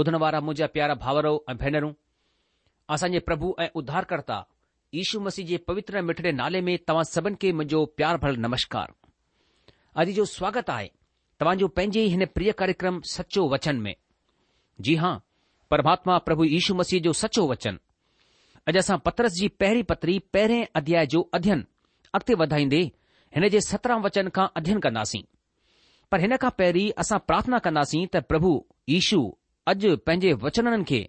ॿुधण 0.00 0.14
वारा 0.22 0.38
मुंहिंजा 0.40 0.66
प्यारा 0.74 0.94
भाउरो 1.04 1.30
ऐं 1.50 1.54
भेनरूं 1.62 1.92
असांजे 2.94 3.18
प्रभु 3.28 3.48
ऐं 3.62 3.66
उद्धारकर्ता 3.80 4.36
ईशु 5.00 5.18
मसीह 5.24 5.46
जे 5.48 5.56
पवित्र 5.68 6.00
मिठड़े 6.10 6.30
नाले 6.38 6.60
में 6.68 6.76
तव्हां 6.88 7.02
सभिनि 7.08 7.36
खे 7.40 7.50
मुंहिंजो 7.56 7.80
प्यार 7.98 8.16
भल 8.22 8.36
नमस्कार 8.44 8.92
अॼु 10.02 10.12
जो 10.18 10.24
स्वागत 10.30 10.70
आहे 10.76 10.86
तव्हांजो 11.40 11.68
पंहिंजे 11.76 12.04
हिन 12.12 12.24
प्रिय 12.36 12.52
कार्यक्रम 12.60 13.00
सचो 13.14 13.42
वचन 13.54 13.80
में 13.86 13.94
जी 14.86 14.94
हां 15.02 15.12
परमात्मा 15.74 16.16
प्रभु 16.28 16.44
यीशू 16.54 16.74
मसीह 16.80 17.02
जो 17.08 17.12
सचो 17.22 17.44
वचन 17.52 17.78
अॼु 18.68 18.78
असां 18.84 18.98
पत्रस 19.08 19.32
जी 19.40 19.48
पहिरीं 19.62 19.82
पत्री 19.92 20.18
पहिरें 20.36 20.60
अध्याय 20.80 21.06
जो 21.16 21.20
अध्ययन 21.40 21.66
अॻिते 22.16 22.34
वधाईंदे 22.44 22.80
हिन 23.36 23.48
जे 23.56 23.60
सत्रहं 23.68 24.00
वचन 24.08 24.28
खां 24.38 24.46
अध्ययन 24.62 24.80
कंदासीं 24.88 25.22
पर 26.12 26.20
हिन 26.26 26.36
खां 26.46 26.50
पहिरीं 26.62 26.88
असां 27.04 27.18
प्रार्थना 27.30 27.58
कंदासीं 27.68 28.06
त 28.16 28.24
प्रभु 28.32 28.54
यीशू 28.94 29.22
अॼु 29.68 29.90
पंहिंजे 30.06 30.32
वचननि 30.42 30.84
खे 30.90 31.00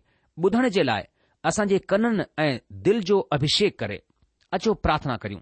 ॿुधण 0.44 0.68
जे 0.76 0.84
लाइ 0.86 1.04
असांजे 1.50 1.78
कननि 1.90 2.24
ऐं 2.44 2.58
दिल 2.86 3.02
जो 3.10 3.20
अभिषेक 3.36 3.78
करे 3.80 3.98
अचो 4.56 4.74
प्रार्थना 4.86 5.16
करियूं 5.24 5.42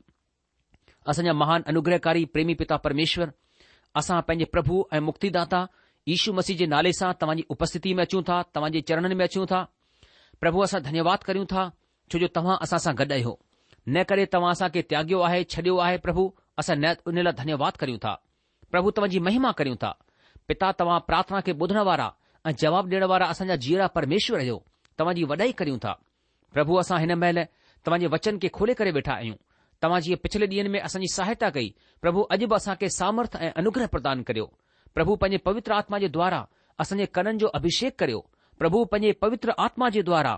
असांजा 1.12 1.34
महान 1.42 1.62
अनुग्रहकारी 1.72 2.26
प्रेमी 2.34 2.54
पिता 2.62 2.76
परमेश्वर 2.86 3.32
असां 4.00 4.22
पंहिंजे 4.28 4.46
प्रभु 4.54 4.84
ऐं 4.94 5.00
मुक्तिदा 5.10 5.66
यीशु 6.08 6.34
मसीह 6.34 6.58
जे 6.58 6.66
नाले 6.76 6.92
सां 7.00 7.12
तव्हांजी 7.22 7.44
उपस्थिती 7.56 7.94
में 7.94 8.04
अचूं 8.04 8.22
था 8.30 8.42
तव्हांजे 8.56 8.82
चरणनि 8.92 9.16
में 9.16 9.24
अचूं 9.26 9.46
था 9.52 9.64
प्रभु 10.42 10.60
असां 10.68 10.82
धन्यवाद 10.84 11.24
करियूं 11.30 11.46
था 11.54 11.70
छो 12.12 12.20
जो 12.24 12.28
तव्हां 12.38 12.58
असां 12.68 12.80
सां 12.86 12.94
गॾु 13.00 13.14
आहियो 13.14 13.34
न 13.94 14.04
कॾहिं 14.10 14.26
तव्हां 14.34 14.52
असांखे 14.52 14.82
त्याॻियो 14.92 15.20
आहे 15.30 15.44
छॾियो 15.56 15.76
आहे 15.88 15.98
प्रभु 16.06 16.30
असां 16.64 16.78
लाइ 16.82 17.32
धन्यवाद 17.42 17.78
करियूं 17.84 17.98
था 18.06 18.14
प्रभु 18.72 18.92
तव्हांजी 18.98 19.20
महिमा 19.28 19.52
करियूं 19.60 19.76
था 19.84 19.92
पिता 20.48 20.72
तव्हां 20.80 21.00
प्रार्थना 21.10 21.40
खे 21.46 21.54
ॿुधण 21.64 21.78
वारा 21.90 22.10
अ 22.50 22.52
जवाबु 22.62 22.90
ॾियण 22.92 23.04
वारा 23.12 23.26
असांजा 23.32 23.56
जीअरा 23.64 23.86
परमेश्वर 23.96 24.42
जो 24.44 24.58
तव्हांजी 25.00 25.24
वॾाई 25.32 25.52
करियूं 25.60 25.78
था 25.84 25.94
प्रभु 26.54 26.76
असां 26.80 27.00
हिन 27.00 27.12
महिल 27.24 27.38
तव्हांजे 27.86 28.08
वचन 28.14 28.38
खे 28.42 28.48
खोले 28.54 28.74
करे 28.80 28.92
वेठा 28.98 29.14
आहियूं 29.14 29.36
तव्हां 29.84 30.00
जीअं 30.06 30.18
पिछले 30.24 30.46
ॾींहं 30.54 30.70
में 30.74 30.80
असांजी 30.82 31.08
सहायता 31.16 31.50
कई 31.56 31.70
प्रभु 32.02 32.22
अॼु 32.36 32.48
बि 32.50 32.56
असांखे 32.56 32.90
सामर्थ्य 33.00 33.52
अनुग्रह 33.62 33.86
प्रदान 33.96 34.22
करियो 34.30 34.46
प्रभु 34.96 35.16
पंहिंजे 35.22 35.38
पवित्र 35.50 35.72
आत्मा 35.82 35.98
जे 36.04 36.08
द्वारा 36.18 36.42
असांजे 36.86 37.06
कननि 37.18 37.38
जो 37.44 37.48
अभिषेक 37.60 37.98
करियो 38.00 38.20
प्रभु 38.60 38.84
पंहिंजे 38.94 39.12
पवित्र 39.26 39.52
आत्मा 39.66 39.90
जे 39.98 40.02
द्वारा 40.10 40.36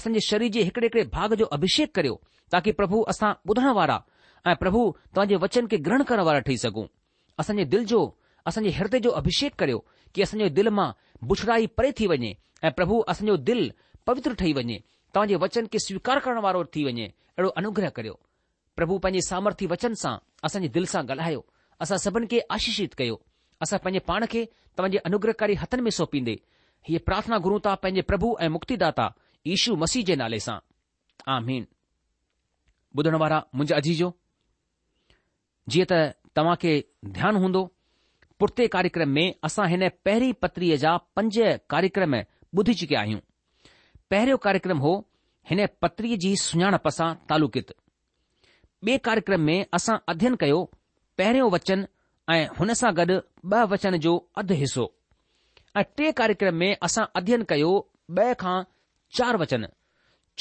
असांजे 0.00 0.20
शरीर 0.30 0.50
जे 0.56 0.62
हिकड़े 0.68 0.86
हिकड़े 0.86 1.04
भाॻ 1.14 1.32
जो 1.42 1.46
अभिषेक 1.58 1.94
करियो 1.94 2.20
ताकी 2.52 2.72
प्रभु 2.80 3.00
असां 3.14 3.32
ॿुधण 3.50 3.68
वारा 3.78 4.00
ऐं 4.50 4.54
प्रभु 4.64 4.80
तव्हांजे 5.14 5.36
वचन 5.46 5.66
खे 5.70 5.76
ग्रहण 5.86 6.02
करण 6.10 6.24
वारा 6.30 6.38
ठही 6.48 6.56
सघूं 6.66 6.86
असांजे 7.40 7.64
दिलि 7.74 7.84
जो 7.94 8.02
असांजे 8.50 8.70
ह्रदय 8.78 8.98
जो 9.06 9.10
अभिषेक 9.22 9.54
करियो 9.62 9.78
कि 10.14 10.22
असांजो 10.22 10.48
दिल 10.56 10.68
मां 10.78 10.90
बुछड़ाई 11.26 11.66
परे 11.78 11.92
थी 11.98 12.06
वञे 12.10 12.32
ऐं 12.66 12.70
प्रभु 12.76 13.00
असांजो 13.08 13.36
दिल 13.50 13.70
पवित्र 14.06 14.32
ठही 14.38 14.52
वञे 14.52 14.78
तव्हांजे 15.14 15.36
वचन 15.44 15.66
खे 15.72 15.78
स्वीकार 15.86 16.18
करण 16.24 16.38
वारो 16.46 16.62
थी 16.74 16.84
वञे 16.84 17.04
अहिड़ो 17.06 17.48
अनुग्रह 17.60 17.88
करियो 17.96 18.18
प्रभु 18.76 18.98
पंहिंजे 19.04 19.20
सामर्थ्य 19.28 19.66
वचन 19.72 19.92
सां 20.02 20.16
असांजे 20.48 20.68
दिल 20.76 20.84
सां 20.92 21.02
ॻाल्हायो 21.10 21.40
असां 21.84 21.96
सभिनि 22.04 22.26
खे 22.30 22.40
आशीषित 22.56 22.94
कयो 22.98 23.16
असां 23.62 23.78
पंहिंजे 23.84 24.04
पाण 24.10 24.24
खे 24.30 24.44
तव्हांजे 24.78 24.98
अनुग्रहकारी 25.08 25.54
हथनि 25.62 25.82
में 25.86 25.90
सौंपींदे 25.98 26.36
हीअ 26.88 26.98
प्रार्थना 27.08 27.36
गुरु 27.46 27.58
तव्हां 27.64 27.76
पंहिंजे 27.82 28.02
प्रभु 28.10 28.34
ऐं 28.44 28.48
मुक्तिदाता 28.56 29.08
ईशू 29.54 29.74
मसीह 29.82 30.04
जे 30.10 30.16
नाले 30.22 30.38
सां 30.48 30.58
आमीन 31.36 31.66
ॿुधण 32.98 33.14
वारा 33.24 33.38
मुंहिंजा 33.54 33.76
अजीजो 33.76 34.08
जीअं 35.70 35.86
त 35.92 36.02
तव्हां 36.36 36.56
खे 36.62 36.72
ध्यानु 37.18 37.38
हूंदो 37.44 37.62
पुठिते 38.42 38.66
कार्यक्रम 38.74 39.08
में 39.16 39.34
असां 39.44 39.64
हिन 39.70 39.82
पहिरीं 40.04 40.32
पत्रीअ 40.44 40.76
जा 40.84 40.92
पंज 41.16 41.36
कार्यक्रम 41.72 42.14
ॿुधी 42.58 42.72
चुकिया 42.78 43.00
आहियूं 43.00 43.18
पहिरियों 44.10 44.38
कार्यक्रम 44.46 44.78
हो 44.84 44.90
हिन 45.50 45.60
पत्रीअ 45.84 46.16
जी 46.24 46.32
सुञाणप 46.44 46.88
सां 46.96 47.06
तालुकित 47.32 47.70
ॿिए 48.86 48.96
कार्यक्रम 49.08 49.40
में 49.48 49.66
असां 49.78 49.96
अध्ययन 50.14 50.34
कयो 50.40 50.58
पहिरियों 51.20 51.50
वचन 51.54 51.86
ऐं 52.36 52.42
हुन 52.58 52.72
सां 52.80 52.92
गॾु 52.98 53.18
ॿ 53.52 53.70
वचन 53.74 53.96
जो 54.08 54.14
अधु 54.42 54.54
हिसो 54.64 54.88
ऐं 55.76 55.84
टे 56.00 56.10
कार्यक्रम 56.22 56.58
में 56.64 56.68
असां 56.90 57.06
अध्ययन 57.22 57.46
कयो 57.54 57.70
ॿ 58.22 58.34
खां 58.42 58.56
चार 59.20 59.36
वचन 59.44 59.68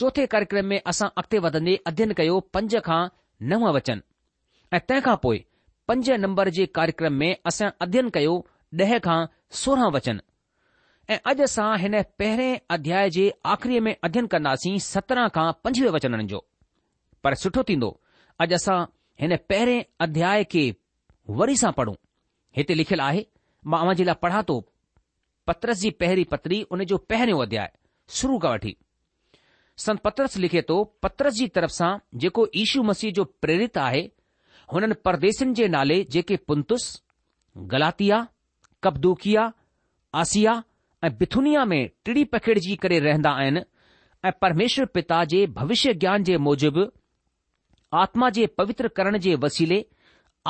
चोथे 0.02 0.26
कार्यक्रम 0.34 0.74
में 0.74 0.80
असां 0.96 1.10
अॻिते 1.24 1.46
वधंदे 1.50 1.80
अध्ययन 1.94 2.18
कयो 2.24 2.40
पंज 2.58 2.76
खां 2.92 3.00
नव 3.56 3.70
वचन 3.80 4.04
ऐं 4.74 4.84
तंहिंखां 4.90 5.18
पोइ 5.28 5.44
पंज 5.92 6.10
नंबर 6.24 6.50
जे 6.56 6.66
कार्यक्रम 6.76 7.14
में 7.20 7.36
असां 7.46 7.70
अध्यन 7.86 8.10
कयो 8.18 8.34
ॾह 8.82 8.92
खां 9.06 9.16
सोरहं 9.62 9.90
वचन 9.96 10.20
ऐं 11.14 11.18
अॼु 11.32 11.44
असां 11.46 11.66
हिन 11.82 11.96
पहिरें 12.22 12.60
अध्याय 12.76 13.10
जे 13.16 13.26
आख़िरीअ 13.54 13.82
में 13.88 13.96
अध्यन 14.08 14.26
कंदासीं 14.34 14.78
सत्रहं 14.86 15.28
खां 15.38 15.44
पंजवीह 15.66 15.92
वचननि 15.96 16.26
जो 16.34 16.40
पर 17.24 17.36
सुठो 17.42 17.64
थीन्दो 17.72 17.90
अॼु 18.46 18.56
असां 18.60 18.78
हिन 19.24 19.36
पहिरें 19.50 19.86
अध्याय 20.08 20.44
खे 20.54 20.64
वरी 21.42 21.58
सां 21.64 21.72
पढ़ूं 21.82 21.96
हिते 22.60 22.76
लिखियलु 22.80 23.04
आहे 23.08 23.26
मां 23.74 23.82
उन 23.90 23.94
जे 23.94 24.04
लाइ 24.12 24.16
पढ़ा 24.24 24.42
थो 24.54 24.58
पत्रस 25.52 25.82
जी 25.84 25.92
पहिरीं 26.06 26.26
पत्री 26.36 26.62
हुन 26.72 26.86
जो 26.94 27.02
पहिरियों 27.14 27.42
अध्याय 27.50 27.70
शुरु 28.22 28.40
खां 28.48 28.54
वठी 28.56 28.76
संत 29.90 30.00
पत्रस 30.08 30.38
लिखे 30.48 30.64
थो 30.72 30.82
पत्रस 31.08 31.38
जी 31.42 31.52
तरफ़ 31.60 31.78
सां 31.82 31.92
जेको 32.26 32.48
ईशू 32.66 32.88
मसीह 32.94 33.18
जो 33.22 33.30
प्रेरित 33.46 33.84
आहे 33.90 34.08
हुननि 34.74 34.96
परदेसनि 35.06 35.54
जे 35.60 35.68
नाले 35.74 35.96
जेके 36.16 36.36
पुनुस 36.48 36.84
गलातिया 37.72 38.18
कबदुकिया 38.84 39.52
आसिया 40.22 40.52
ऐं 41.06 41.12
बिथुनिया 41.18 41.64
में 41.72 41.82
टीड़ी 42.06 42.24
पखेड़जी 42.34 42.76
करे 42.84 43.00
रहंदा 43.06 43.32
आहिनि 43.42 43.62
ऐं 44.26 44.32
परमेश्वर 44.42 44.86
पिता 44.98 45.24
जे 45.34 45.46
भविष्य 45.60 45.94
ज्ञान 46.04 46.24
जे 46.24 46.38
मूजिबि 46.48 46.86
आत्मा 48.04 48.30
जे 48.38 48.46
पवित्र 48.58 48.88
करण 49.00 49.18
जे 49.26 49.36
वसीले 49.46 49.86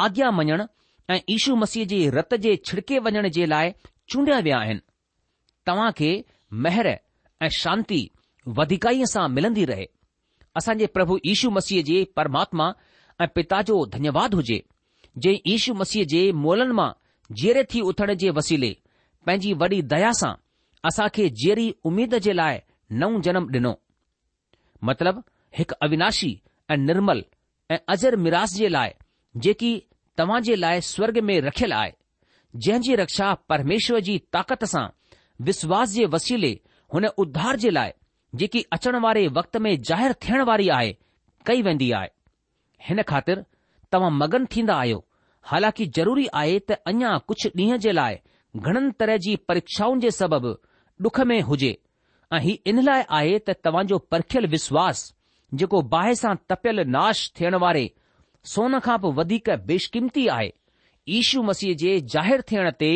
आज्ञा 0.06 0.32
मञणु 0.40 0.66
ऐं 1.14 1.20
ईशू 1.36 1.56
मसीह 1.64 1.86
जे 1.94 2.00
रत 2.18 2.34
जे 2.46 2.56
छिड़के 2.66 3.00
वञण 3.08 3.30
जे 3.38 3.46
लाइ 3.54 3.72
चूंडिया 4.10 4.40
विया 4.48 4.60
आहिनि 4.60 4.82
तव्हां 5.66 5.92
खे 5.98 6.12
महिर 6.66 6.88
ऐं 6.96 7.50
शांती 7.60 8.02
वधिकाईअ 8.60 9.06
सां 9.16 9.28
मिलन्दी 9.38 9.66
रहे 9.72 9.88
असांजे 10.60 10.86
प्रभु 10.98 11.20
यीशू 11.26 11.50
मसीह 11.58 11.84
जे 11.90 12.04
परमात्मा 12.16 12.74
ऐं 13.22 13.28
पिता 13.36 13.62
जो 13.70 13.86
धन्यवाद 13.94 14.34
हुजे 14.34 14.64
जंहिं 15.24 15.40
ईशू 15.54 15.74
मसीह 15.80 16.06
जे 16.14 16.22
मोलन 16.44 16.72
मां 16.80 16.90
जीरे 17.42 17.64
थी 17.74 17.82
उथण 17.92 18.14
जे 18.24 18.30
वसीले 18.38 18.76
पंहिंजी 19.26 19.54
वॾी 19.64 19.82
दया 19.94 20.12
सां 20.22 20.34
असांखे 20.90 21.30
जीअं 21.44 21.70
उमेद 21.90 22.16
जे 22.28 22.34
लाइ 22.34 22.58
नओं 23.02 23.22
जनम 23.28 23.48
डि॒नो 23.56 23.74
मतिलब 24.90 25.24
हिकु 25.58 25.76
अविनाशी 25.88 26.32
ऐं 26.72 26.78
निर्मल 26.88 27.24
ऐं 27.72 27.78
अजर 27.96 28.16
मिरास 28.26 28.54
जे 28.56 28.70
लाइ 28.70 28.92
जेकी 29.46 29.72
तव्हां 30.18 30.42
जे 30.48 30.56
लाइ 30.56 30.82
स्वर्ग 30.92 31.18
में 31.28 31.40
रखियल 31.42 31.74
आहे 31.74 31.94
जहिंजी 32.64 32.96
रक्षा 33.02 33.34
परमेश्वर 33.50 34.00
जी 34.08 34.18
ताक़त 34.34 34.66
सां 34.74 34.88
विश्वास 35.50 35.90
जे 35.92 36.06
वसीले 36.16 36.60
हुन 36.94 37.06
उद्धार 37.26 37.56
जे 37.66 37.70
लाइ 37.70 37.92
जेकी 38.42 38.62
अचण 38.74 38.96
वारे 39.04 39.28
वक़्त 39.38 39.58
में 39.68 39.76
ज़ाहिरु 39.90 40.14
थियण 40.26 40.44
वारी 40.50 40.68
आहे 40.80 40.92
कई 41.46 41.62
वेंदी 41.62 41.92
आहे 42.00 42.10
हिन 42.88 43.02
ख़ातिर 43.10 43.44
तव्हां 43.92 44.12
मगन 44.18 44.46
थींदा 44.56 44.76
आहियो 44.80 45.04
हालांकि 45.52 45.86
जरूरी 45.98 46.26
आहे 46.42 46.54
त 46.60 46.72
अञा 46.92 47.12
कुझु 47.32 47.50
ॾींहं 47.60 47.78
जे 47.86 47.92
लाइ 47.98 48.16
घणनि 48.62 48.92
तरह 49.04 49.18
जी 49.26 49.36
परीक्षाउनि 49.52 50.02
जे 50.06 50.12
सबबु 50.18 50.54
ॾुख 51.08 51.20
में 51.32 51.40
हुजे 51.50 51.72
ऐं 52.34 52.40
हीउ 52.46 52.56
इन 52.72 52.82
लाइ 52.88 53.04
आहे 53.20 53.38
त 53.50 53.56
तव्हांजो 53.68 53.98
परखियल 54.14 54.48
विश्वास 54.56 55.04
जेको 55.62 55.82
बाहि 55.94 56.16
सां 56.24 56.34
तपियल 56.54 56.80
नाश 56.98 57.24
थियण 57.40 57.56
वारे 57.66 57.86
सोन 58.56 58.80
खां 58.88 58.98
पोइ 59.06 59.14
वधीक 59.22 59.50
बेशकीमती 59.72 60.28
आहे 60.38 60.50
ईशू 61.20 61.42
मसीह 61.52 61.76
जे 61.84 61.94
ज़ाहिरु 62.16 62.48
थियण 62.52 62.70
ते 62.84 62.92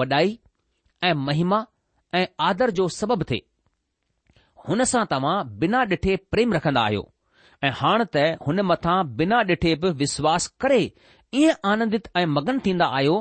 वॾाई 0.00 0.38
ऐं 1.04 1.12
महिमा 1.28 1.64
ऐं 2.20 2.26
आदर 2.50 2.70
जो 2.80 2.88
सबबु 3.00 3.24
थे 3.32 3.40
हुन 4.68 4.84
सां 4.94 5.04
तव्हां 5.14 5.36
बिना 5.64 5.84
ॾिठे 5.94 6.16
प्रेम 6.34 6.52
रखंदा 6.60 6.80
आहियो 6.90 7.06
ऐं 7.64 7.70
हाणे 7.74 8.04
त 8.14 8.38
हुन 8.46 8.60
मथां 8.70 8.96
बिना 9.16 9.38
ॾिठे 9.48 9.74
बि 9.82 9.88
विश्वास 10.02 10.46
करे 10.60 10.82
ईअं 11.34 11.68
आनंदित 11.70 12.08
ऐं 12.16 12.24
मगन 12.36 12.58
थींदा 12.64 12.86
आहियो 12.96 13.16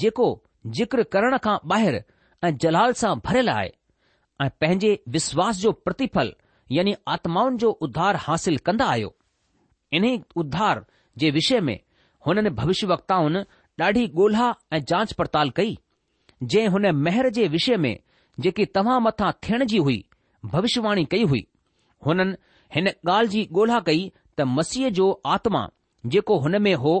जेको 0.00 0.28
जिक्र 0.76 1.02
करण 1.12 1.36
खां 1.44 1.56
ॿाहिरि 1.74 2.00
ऐं 2.46 2.50
जलाल 2.62 2.92
सां 3.00 3.14
भरियलु 3.24 3.50
आहे 3.50 3.68
ऐं 4.44 4.48
पंहिंजे 4.60 4.92
विश्वास 5.16 5.56
जो 5.62 5.72
प्रतिफल 5.86 6.32
यानी 6.76 6.94
आत्माउनि 7.14 7.56
जो 7.64 7.70
उध्धार 7.86 8.16
हासिल 8.28 8.56
कंदा 8.66 8.84
आहियो 8.92 9.12
इन्हीअ 9.98 10.22
उद्धार 10.42 10.84
जे 11.18 11.30
विषय 11.38 11.60
में 11.68 11.78
हुननि 12.26 12.50
भविष्य 12.62 12.86
वक्ताउनि 12.86 13.42
ॾाढी 13.84 14.04
ॻोल्हा 14.14 14.52
ऐं 14.72 14.82
जांच 14.88 15.12
पड़ताल 15.18 15.50
कई 15.56 15.76
जंहिं 16.42 16.68
हुन 16.74 16.86
मेहर 17.04 17.28
जे 17.38 17.46
विषय 17.58 17.76
में 17.86 17.96
जेकी 18.46 18.64
तव्हां 18.74 19.00
मथां 19.02 19.30
थियण 19.46 19.64
जी 19.70 19.78
हुई 19.86 20.04
भविष्यवाणी 20.54 21.04
कई 21.10 21.22
हुई 21.32 21.46
हुननि 22.06 22.34
हिन 22.74 22.88
ॻाल्हि 22.88 23.28
जी 23.32 23.44
ॻोल्हा 23.54 23.80
कई 23.86 24.08
त 24.38 24.42
मसीह 24.58 24.88
जो 24.98 25.06
आत्मा 25.32 25.68
जेको 26.14 26.38
हुन 26.46 26.60
में 26.62 26.74
हो 26.84 26.94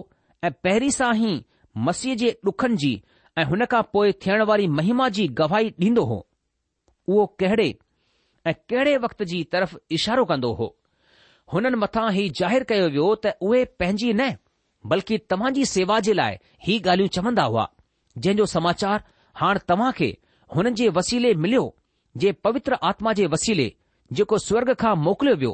ऐं 0.44 0.50
पहिरीं 0.64 0.90
सां 0.96 1.14
ई 1.16 1.32
मसीह 1.88 2.14
जे 2.22 2.30
ॾुखनि 2.50 2.76
जी 2.82 2.92
ऐं 3.38 3.44
हुन 3.52 3.64
खां 3.72 3.82
पोइ 3.92 4.12
थियण 4.26 4.42
वारी 4.50 4.66
महिमा 4.80 5.08
जी 5.18 5.26
गवाही 5.40 5.72
ॾींदो 5.84 6.04
हो 6.12 6.18
उहो 7.08 7.26
कहिड़े 7.42 7.68
ऐं 8.50 8.54
कहिड़े 8.70 8.96
वक़्त 9.06 9.22
जी 9.32 9.42
तरफ़ 9.52 9.76
इशारो 9.98 10.24
कंदो 10.32 10.52
हो 10.60 10.74
हुननि 11.52 11.76
मथां 11.82 12.06
ही 12.18 12.28
ज़ाहिरु 12.40 12.64
कयो 12.72 12.88
वियो 12.94 13.10
त 13.24 13.34
उहे 13.48 13.64
पंहिंजी 13.82 14.12
न 14.12 14.32
बल्कि 14.92 15.18
तव्हां 15.32 15.52
जी 15.58 15.64
सेवा 15.76 15.98
जे 16.08 16.12
लाइ 16.18 16.36
ही 16.66 16.78
ॻाल्हियूं 16.84 17.08
चवंदा 17.18 17.42
हुआ 17.52 17.66
जंहिं 18.24 18.36
जो 18.40 18.46
समाचार 18.54 19.02
हाणे 19.42 19.60
तव्हां 19.72 19.92
खे 20.00 20.08
हुननि 20.56 20.74
जे 20.82 20.88
वसीले 21.00 21.34
मिलियो 21.46 21.64
जे 22.24 22.32
पवित्र 22.48 22.78
आत्मा 22.92 23.12
जे 23.20 23.26
वसीले 23.36 23.70
जेको 24.12 24.38
स्वर्ग 24.38 24.72
खां 24.80 24.94
मोकिलियो 25.04 25.36
वियो 25.40 25.52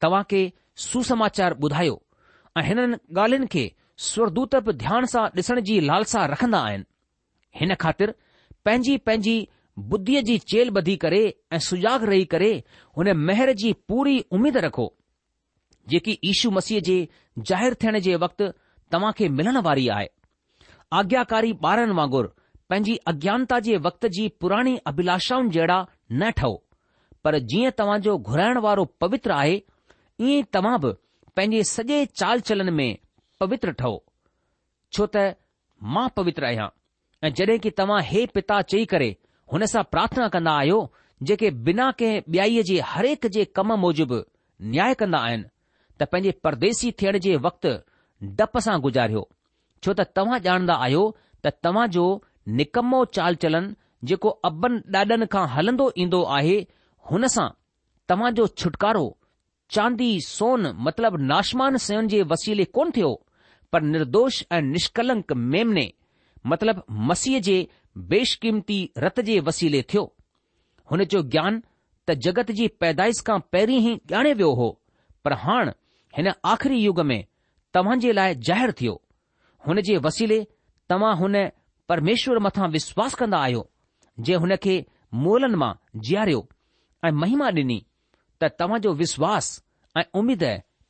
तव्हां 0.00 0.22
खे 0.30 0.40
सुसमाचार 0.84 1.54
ॿुधायो 1.66 1.96
ऐं 2.58 2.62
हिननि 2.66 2.96
ॻाल्हियुनि 3.22 3.46
खे 3.54 3.64
स्वरदूत 4.08 4.54
बि 4.68 4.72
ध्यान 4.84 5.06
सां 5.12 5.24
ॾिसण 5.36 5.60
जी 5.68 5.78
लालसा 5.90 6.24
रखंदा 6.32 6.58
आहिनि 6.68 6.84
हिन 7.60 7.74
ख़ातिर 7.84 8.14
पंहिंजी 8.64 8.96
पंहिंजी 9.08 9.34
बुद्धीअ 9.92 10.22
जी 10.30 10.38
चेल 10.52 10.70
ॿधी 10.82 10.96
करे 11.04 11.20
ऐं 11.52 11.58
सुजाग 11.68 12.04
रही 12.12 12.24
करे 12.34 12.50
हुन 12.96 13.12
महिर 13.30 13.52
जी 13.64 13.72
पूरी 13.88 14.18
उमेद 14.38 14.56
रखो 14.66 14.88
जेकी 15.92 16.18
ईशू 16.32 16.50
मसीह 16.60 16.80
जे 16.88 16.96
ज़ाहिरु 17.38 17.76
थियण 17.82 17.98
जे 18.08 18.16
वक़्तु 18.24 18.48
तव्हां 18.92 19.12
खे 19.20 19.28
मिलण 19.38 19.56
वारी 19.68 19.88
आहे 19.98 20.08
आज्ञाकारी 21.02 21.52
ॿारनि 21.68 21.94
वांगुरु 22.02 22.28
पंहिंजी 22.68 22.96
अज्ञानता 23.12 23.58
जे 23.68 23.76
वक़्त 23.88 24.06
जी 24.18 24.28
पुराणी 24.40 24.76
अभिलाषाउनि 24.92 25.50
जहिड़ा 25.58 25.78
न 26.22 26.30
ठहो 26.40 26.54
पर 27.24 27.38
जीअं 27.50 27.70
तव्हांजो 27.78 28.16
घुराइण 28.18 28.56
वारो 28.66 28.84
पवित्र 29.00 29.30
आहे 29.32 29.58
ईअं 30.28 30.42
तव्हां 30.54 30.78
बि 30.80 30.92
पंहिंजे 31.36 31.62
सॼे 31.72 32.04
चाल 32.20 32.40
चलन 32.48 32.68
में 32.78 32.90
पवित्र 33.40 33.70
ठहो 33.80 33.96
छो 34.96 35.06
त 35.16 35.24
मां 35.96 36.06
पवित्र 36.16 36.44
आहियां 36.48 36.68
ऐं 37.26 37.30
जॾहिं 37.40 37.58
की 37.66 37.70
तव्हां 37.80 38.00
हे 38.10 38.24
पिता 38.34 38.60
चई 38.72 38.84
करे 38.94 39.12
हुन 39.52 39.64
सां 39.74 39.82
प्रार्थना 39.94 40.28
कंदा 40.34 40.52
आहियो 40.62 40.80
जेके 41.30 41.50
बिना 41.68 41.90
कंहिं 42.02 42.20
ॿियाईअ 42.34 42.62
जे 42.72 42.80
हरक 42.92 43.26
जे 43.38 43.44
कम 43.58 43.72
मूजिबि 43.84 44.20
न्याय 44.74 44.94
कंदा 45.02 45.18
आहिनि 45.28 45.46
त 45.98 46.10
पंहिंजे 46.12 46.32
परदेसी 46.46 46.90
थियण 47.02 47.18
जे 47.26 47.36
वक़्तु 47.46 47.70
डप 48.40 48.58
सां 48.66 48.76
गुज़ारियो 48.86 49.22
छो 49.82 49.92
त 50.00 50.08
तव्हां 50.18 50.38
ॼाणंदा 50.48 50.74
आहियो 50.86 51.04
त 51.46 51.54
तव्हां 51.66 51.86
जो 51.98 52.06
निकमो 52.62 53.04
चाल 53.18 53.34
चलन 53.46 53.74
जेको 54.10 54.28
अबनि 54.50 54.96
ॾाॾनि 55.00 55.26
खां 55.36 55.46
हलंदो 55.56 55.86
ईंदो 56.06 56.22
आहे 56.38 56.56
हुन 57.10 57.26
सां 57.34 57.48
तव्हां 58.08 58.32
जो 58.34 58.46
छुटकारो 58.62 59.06
चांदी 59.76 60.08
सोन 60.26 60.72
मतिलब 60.86 61.18
नाशमान 61.30 61.76
सयुनि 61.84 62.08
जे 62.14 62.22
वसीले 62.32 62.64
कोन 62.78 62.90
थियो 62.96 63.10
पर 63.72 63.82
निर्दोष 63.92 64.42
ऐं 64.52 64.60
निष्कलंक 64.62 65.32
मेमने 65.54 65.92
मतिलब 66.52 66.82
मसीह 67.10 67.38
जे 67.48 67.56
बेशकीमती 68.12 68.78
रत 69.04 69.20
जे 69.30 69.38
वसीले 69.48 69.82
थियो 69.92 70.04
हुन 70.92 71.04
जो 71.14 71.22
ज्ञान 71.34 71.62
त 72.08 72.14
जगत 72.26 72.50
जी 72.60 72.68
पैदाइश 72.84 73.20
खां 73.26 73.38
पहिरीं 73.52 73.78
ई 73.90 73.96
ॼाणे 74.12 74.32
वियो 74.42 74.52
हो 74.60 74.68
पर 75.24 75.32
हाणे 75.44 75.72
हिन 76.16 76.32
आख़िरी 76.54 76.78
युग 76.84 77.00
में 77.10 77.20
तव्हां 77.74 77.98
जे 78.06 78.12
लाइ 78.18 78.34
ज़ाहिरु 78.50 78.72
थियो 78.82 79.00
हुन 79.68 79.80
जे 79.90 79.96
वसीले 80.08 80.42
तव्हां 80.94 81.16
हुन 81.22 81.36
परमेश्वर 81.88 82.38
मथां 82.48 82.68
विश्वास 82.78 83.14
कंदा 83.22 83.38
आहियो 83.48 83.68
जे 84.30 84.34
हुन 84.44 84.56
खे 84.66 84.74
मोलनि 85.26 85.56
मां 85.64 85.72
जीआरियो 86.08 86.46
ऐं 87.04 87.10
महिमा 87.20 87.46
ॾिनी 87.56 87.78
त 88.40 88.44
तव्हांजो 88.60 88.92
विश्वास 88.98 89.46
ऐं 89.98 90.02
उमेद 90.18 90.44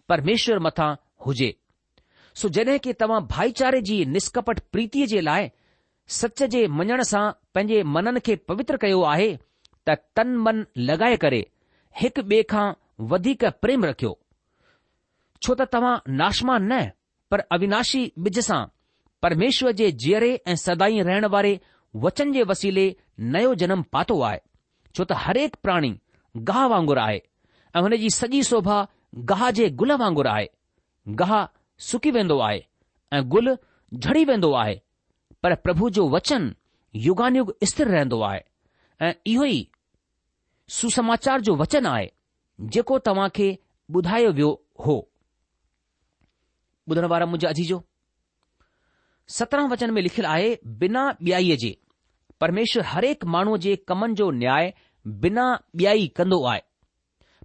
परमेश्वर 0.09 0.59
मथां 0.67 0.95
हुजे 1.27 1.53
सो 2.41 2.49
जॾहिं 2.57 2.79
की 2.85 2.93
तव्हां 3.01 3.21
भाईचारे 3.31 3.81
जी 3.89 4.05
निस्कपट 4.17 4.61
प्रीति 4.73 5.07
जे 5.13 5.21
लाइ 5.21 5.49
सच 6.21 6.43
जे 6.53 6.67
मञण 6.79 7.03
सां 7.13 7.31
पंहिंजे 7.55 7.83
मननि 7.95 8.21
खे 8.27 8.35
पवित्र 8.49 8.77
कयो 8.85 9.03
आहे 9.15 9.35
त 9.89 9.95
तन 10.17 10.37
मन 10.47 10.65
लॻाए 10.91 11.17
करे 11.25 11.45
हिकु 12.01 12.23
ॿिए 12.33 12.43
खां 12.53 12.67
वधीक 13.13 13.45
प्रेम 13.65 13.85
रखियो 13.91 14.13
छो 15.43 15.55
त 15.63 15.69
तव्हां 15.77 15.95
नाश्मा 16.23 16.59
न 16.71 16.83
पर 17.31 17.41
अविनाशी 17.59 18.05
ॿिज 18.29 18.39
सां 18.51 18.63
परमेश्वर 19.23 19.73
जे 19.83 19.91
जीअरे 20.05 20.33
ऐं 20.53 20.57
सदाई 20.67 21.03
रहण 21.11 21.25
वारे 21.37 21.59
वचन 22.07 22.33
जे 22.39 22.43
वसीले 22.55 22.87
नयो 23.37 23.55
जनमु 23.65 23.83
पातो 23.99 24.21
आहे 24.31 24.39
छो 24.97 25.05
त 25.11 25.19
हरेक 25.27 25.55
प्राणी 25.67 25.95
गह 26.39 26.67
वांगुरु 26.69 27.01
आहे 27.01 27.19
ऐं 27.77 27.81
हुन 27.83 27.97
जी 28.01 28.09
सॼी 28.11 28.43
शोभा 28.49 28.77
गाह 29.29 29.51
जे 29.57 29.69
गुल 29.81 29.93
वांगुरु 30.03 30.29
आहे 30.29 30.47
गाह 31.21 31.33
सुकी 31.89 32.11
वेंदो 32.17 32.39
आहे 32.47 32.61
ऐं 33.17 33.23
गुल 33.31 33.55
झड़ी 33.95 34.25
वेंदो 34.25 34.53
आहे 34.63 34.81
पर 35.43 35.55
प्रभु 35.65 35.89
जो 35.97 36.09
वचन 36.09 36.55
युगानुग 37.07 37.53
स्थिर 37.71 37.89
रहंदो 37.89 38.21
आहे 38.31 38.41
ऐं 39.07 39.13
इहो 39.33 39.45
ई 39.45 39.67
सुसमाचार 40.81 41.41
जो 41.47 41.57
वचन 41.63 41.87
आहे 41.95 42.09
जेको 42.75 42.99
तव्हांखे 43.07 43.49
ॿुधायो 43.95 44.31
वियो 44.33 44.51
हो 44.87 44.95
सत्रहं 49.39 49.69
वचन 49.71 49.91
में 49.95 50.01
लिखियलु 50.03 50.29
आहे 50.29 50.57
बिना 50.81 51.03
ॿियाई 51.23 51.57
जे 51.63 51.77
परमेश्वर 52.41 52.83
हरेक 52.93 53.25
माण्हूअ 53.35 53.57
जे 53.65 53.75
कमनि 53.89 54.15
जो 54.19 54.31
न्याय 54.41 54.73
बिना 55.07 55.45
ॿियाई 55.77 56.07
कंदो 56.17 56.43
आहे 56.47 56.61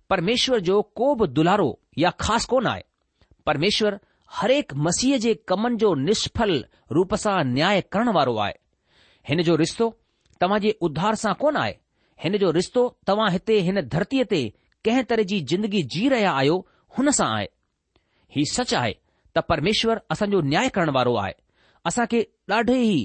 परमेश्वर 0.09 0.59
जो 0.67 0.81
को 0.95 1.13
बि 1.21 1.27
दुलारो 1.27 1.77
या 1.99 2.09
ख़ासि 2.21 2.47
कोन 2.49 2.67
आहे 2.67 2.83
परमेश्वरु 3.45 3.97
हरेक 4.39 4.73
मसीह 4.87 5.17
जे 5.23 5.33
कमनि 5.47 5.77
जो 5.81 5.93
निष्फल 5.95 6.63
रूप 6.97 7.15
सां 7.23 7.43
न्याय 7.47 7.81
करणु 7.91 8.11
वारो 8.15 8.35
आहे 8.45 8.53
हिन 9.29 9.41
जो 9.49 9.55
रिश्तो 9.63 9.87
तव्हां 10.41 10.59
जे 10.67 10.75
उद्धार 10.87 11.15
सां 11.23 11.33
कोन 11.41 11.57
आहे 11.57 11.73
हिन 12.23 12.37
जो 12.43 12.51
रिश्तो 12.59 12.87
तव्हां 13.07 13.31
हिते 13.35 13.59
हिन 13.69 13.81
धरतीअ 13.95 14.25
ते 14.33 14.41
कंहिं 14.87 15.03
तरह 15.13 15.23
जी 15.31 15.39
ज़िंदगी 15.53 15.81
जी 15.95 16.07
रहिया 16.15 16.31
आहियो 16.41 16.57
हुन 16.97 17.09
सां 17.19 17.29
आहे 17.37 17.47
ही 18.37 18.45
सच 18.53 18.73
आहे 18.81 18.93
त 19.35 19.39
परमेश्वर 19.49 20.01
असांजो 20.15 20.41
न्याय 20.51 20.69
करण 20.79 20.89
वारो 20.99 21.15
आहे 21.23 21.33
असांखे 21.91 22.23
ॾाढे 22.55 22.77
ई 22.91 22.97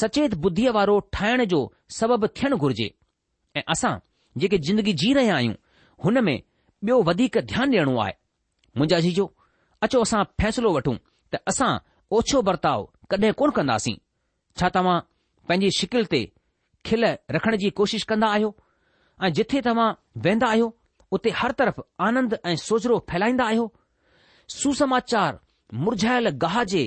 सचेत 0.00 0.34
बुद्धीअ 0.46 0.70
वारो 0.78 0.98
ठाहिण 1.18 1.44
जो 1.54 1.58
सबबु 2.00 2.26
थियणु 2.36 2.56
घुर्जे 2.56 2.88
ऐं 3.56 3.62
असां 3.72 3.94
जेके 4.40 4.58
जिंदगी 4.66 4.92
जी 5.00 5.12
रहिया 5.14 5.34
आहियूं 5.36 5.54
हुन 6.04 6.20
में 6.24 6.34
ॿियो 6.84 7.02
वधीक 7.08 7.38
ध्यानु 7.50 7.72
ॾियणो 7.72 7.96
आहे 8.04 8.12
मुंहिंजा 8.76 8.98
जीजो 9.04 9.26
अचो 9.86 10.00
असां 10.06 10.22
फ़ैसिलो 10.40 10.72
वठूं 10.76 10.96
त 11.32 11.40
असां 11.50 11.70
ओछो 12.16 12.42
बर्ताव 12.48 12.82
कॾहिं 13.10 13.32
कोन 13.40 13.50
कंदासीं 13.58 13.96
छा 14.60 14.68
तव्हां 14.74 14.96
पंहिंजी 15.48 15.70
शिकिल 15.78 16.04
ते 16.12 16.20
खिल 16.86 17.04
रखण 17.36 17.56
जी 17.62 17.70
कोशिश 17.80 18.02
कंदा 18.10 18.28
आहियो 18.36 18.50
ऐं 19.24 19.32
जिथे 19.38 19.60
तव्हां 19.68 19.88
वेंदा 20.26 20.46
आहियो 20.54 20.68
उते 21.16 21.30
हर 21.40 21.52
तरफ़ 21.60 21.80
आनंद 22.08 22.36
ऐं 22.50 22.56
सोजरो 22.68 22.98
फैलाईंदा 23.10 23.44
आहियो 23.52 23.66
सुसमाचार 24.60 25.38
मुरझायल 25.84 26.28
गाह 26.44 26.62
जे 26.74 26.84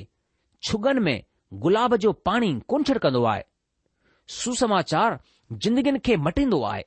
छुगन 0.68 1.00
में 1.08 1.18
गुलाब 1.66 1.96
जो 2.06 2.12
पाणी 2.30 2.52
कोन 2.72 2.84
छिड़कंदो 2.88 3.24
आहे 3.34 3.44
सुसमाचार 4.40 5.20
जिंदगीनि 5.52 6.00
खे 6.06 6.16
मटींदो 6.26 6.62
आहे 6.72 6.84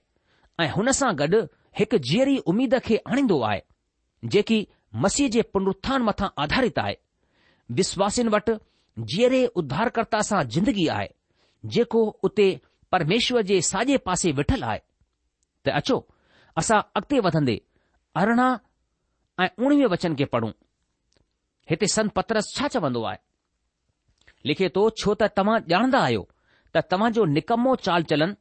ऐं 0.60 0.68
हुन 0.74 0.90
सां 0.98 1.12
गॾु 1.18 1.40
हिकु 1.78 1.96
जीअरी 2.08 2.36
उमेद 2.52 2.74
खे 2.84 2.96
आणींदो 3.10 3.40
आहे 3.48 3.60
जेकी 4.34 4.66
मसीह 5.04 5.28
जे 5.36 5.42
पुनरुथ्थान 5.52 6.02
मथां 6.08 6.28
आधारित 6.42 6.78
आहे 6.84 6.94
विश्वासिन 7.78 8.28
वटि 8.34 8.52
जीअरे 9.12 9.44
उध्धारकर्ता 9.62 10.20
सां 10.28 10.42
ज़िंदगी 10.54 10.86
आहे 10.96 11.08
जेको 11.76 12.00
उते 12.28 12.46
परमेश्वर 12.92 13.42
जे 13.50 13.60
साॼे 13.70 13.96
पासे 14.08 14.32
वेठल 14.40 14.62
आहे 14.70 14.78
त 15.66 15.70
अचो 15.80 15.98
असां 16.60 16.80
अॻिते 16.96 17.18
वधंदे 17.26 17.56
अरिड़हं 18.22 18.56
ऐं 19.44 19.48
उणिवीह 19.66 19.86
वचन 19.92 20.14
खे 20.18 20.24
पढ़ूं 20.34 20.50
हिते 21.70 21.86
संत 21.94 22.10
पत्रस 22.16 22.52
छा 22.56 22.68
चवंदो 22.74 23.02
आहे 23.10 23.18
लिखे 24.48 24.68
थो 24.76 24.88
छो 25.02 25.14
त 25.20 25.28
तव्हां 25.38 25.58
ॼाणंदा 25.72 25.98
आहियो 26.06 26.24
त 26.74 26.78
तव्हांजो 26.92 27.24
निकमो 27.36 27.74
चाल 27.86 28.02
चलनि 28.10 28.32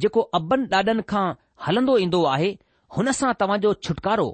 जेको 0.00 0.20
अबनि 0.38 0.66
ॾाॾनि 0.76 1.02
खां 1.10 1.24
हलंदो 1.66 1.96
ईंदो 2.04 2.22
आहे 2.34 2.50
हुन 2.96 3.10
सां 3.18 3.32
तव्हांजो 3.40 3.72
छुटकारो 3.84 4.28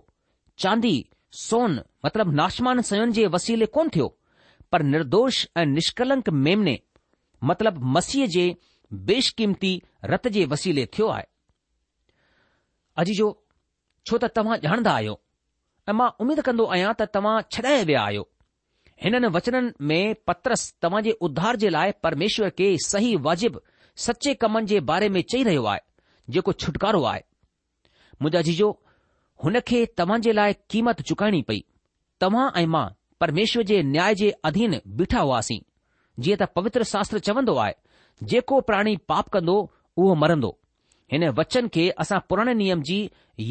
चांदी 0.63 0.95
सोन 1.47 1.81
मतिलब 2.05 2.33
नाशमान 2.41 2.81
सयुनि 2.91 3.13
जे 3.19 3.27
वसीले 3.35 3.67
कोन 3.77 3.89
थियो 3.95 4.09
पर 4.73 4.83
निर्दोष 4.93 5.45
ऐं 5.57 5.67
निष्कलंक 5.75 6.29
मेमने 6.47 6.79
मतिलब 7.51 7.79
मसीह 7.97 8.27
जे 8.37 8.47
बेशकीमती 9.11 9.73
रत 10.13 10.29
जे 10.37 10.45
वसीले 10.55 10.87
थियो 10.97 11.09
आहे 11.17 11.27
छो 14.07 14.19
त 14.19 14.25
तव्हां 14.37 14.59
ॼाणंदा 14.65 14.93
आहियो 14.99 15.19
ऐं 15.89 15.93
मां 15.99 16.09
उमेद 16.23 16.41
कंदो 16.47 16.65
आहियां 16.73 16.93
त 17.01 17.07
तव्हां 17.17 17.35
छॾाए 17.55 17.83
विया 17.91 18.03
आहियो 18.09 18.23
हिननि 19.05 19.29
वचननि 19.35 19.87
में 19.89 20.15
पत्रस 20.31 20.63
तव्हां 20.83 21.03
जे 21.09 21.13
उद्धार 21.29 21.57
जे 21.65 21.69
लाइ 21.77 21.93
परमेश्वर 22.07 22.49
खे 22.61 22.69
सही 22.87 23.11
वाजिबु 23.27 23.61
सचे 24.07 24.33
कमनि 24.43 24.67
जे 24.71 24.79
बारे 24.89 25.09
में 25.15 25.21
चई 25.31 25.43
रहियो 25.45 25.63
आहे 25.67 25.81
जेको 26.35 26.53
छुटकारो 26.63 27.03
आहे 27.13 27.21
मुंहिंजा 28.23 28.41
जीजो 28.49 28.69
हुन 29.45 29.59
खे 29.71 29.81
तव्हां 30.01 30.19
जे 30.27 30.33
लाइ 30.39 30.53
क़ीमत 30.73 31.01
चुकाइणी 31.11 31.41
पई 31.49 31.65
तव्हां 32.25 32.45
ऐं 32.61 32.67
मां 32.75 32.87
परमेश्वर 33.25 33.63
जे 33.71 33.83
न्याय 33.95 34.15
जे 34.21 34.31
अधीन 34.51 34.79
बीठा 35.01 35.21
हुआसीं 35.29 35.59
जीअं 36.27 36.37
त 36.43 36.49
पवित्र 36.59 36.85
शास्त्र 36.93 37.19
चवंदो 37.29 37.55
आहे 37.65 38.27
जेको 38.35 38.61
प्राणी 38.69 38.95
पाप 39.13 39.29
कंदो 39.39 39.57
उहो 39.97 40.15
मरंदो 40.23 40.51
हिन 41.13 41.27
वचन 41.41 41.69
खे 41.77 41.89
असां 42.05 42.19
पुराणे 42.31 42.55
नियम 42.61 42.83
जी 42.91 42.99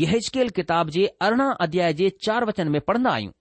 यहजकेल 0.03 0.49
किताब 0.59 0.89
जे 0.97 1.05
अरिड़हं 1.27 1.51
अध्याय 1.67 1.93
जे 2.01 2.09
चार 2.27 2.45
वचन 2.51 2.69
में 2.75 2.79
पढ़ंदा 2.91 3.11
आहियूं 3.19 3.31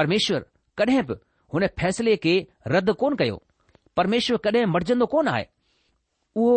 परमेश्वर 0.00 0.46
कॾहिं 0.82 1.02
बि 1.10 1.18
हुन 1.54 1.66
फ़ैसिले 1.82 2.16
खे 2.26 2.34
रद्द 2.76 2.90
कोन 3.04 3.16
कयो 3.22 3.40
परमेश्वर 4.00 4.38
कॾहिं 4.48 4.64
मरजंदो 4.76 5.06
कोन 5.16 5.28
आहे 5.34 5.44
उहो 6.40 6.56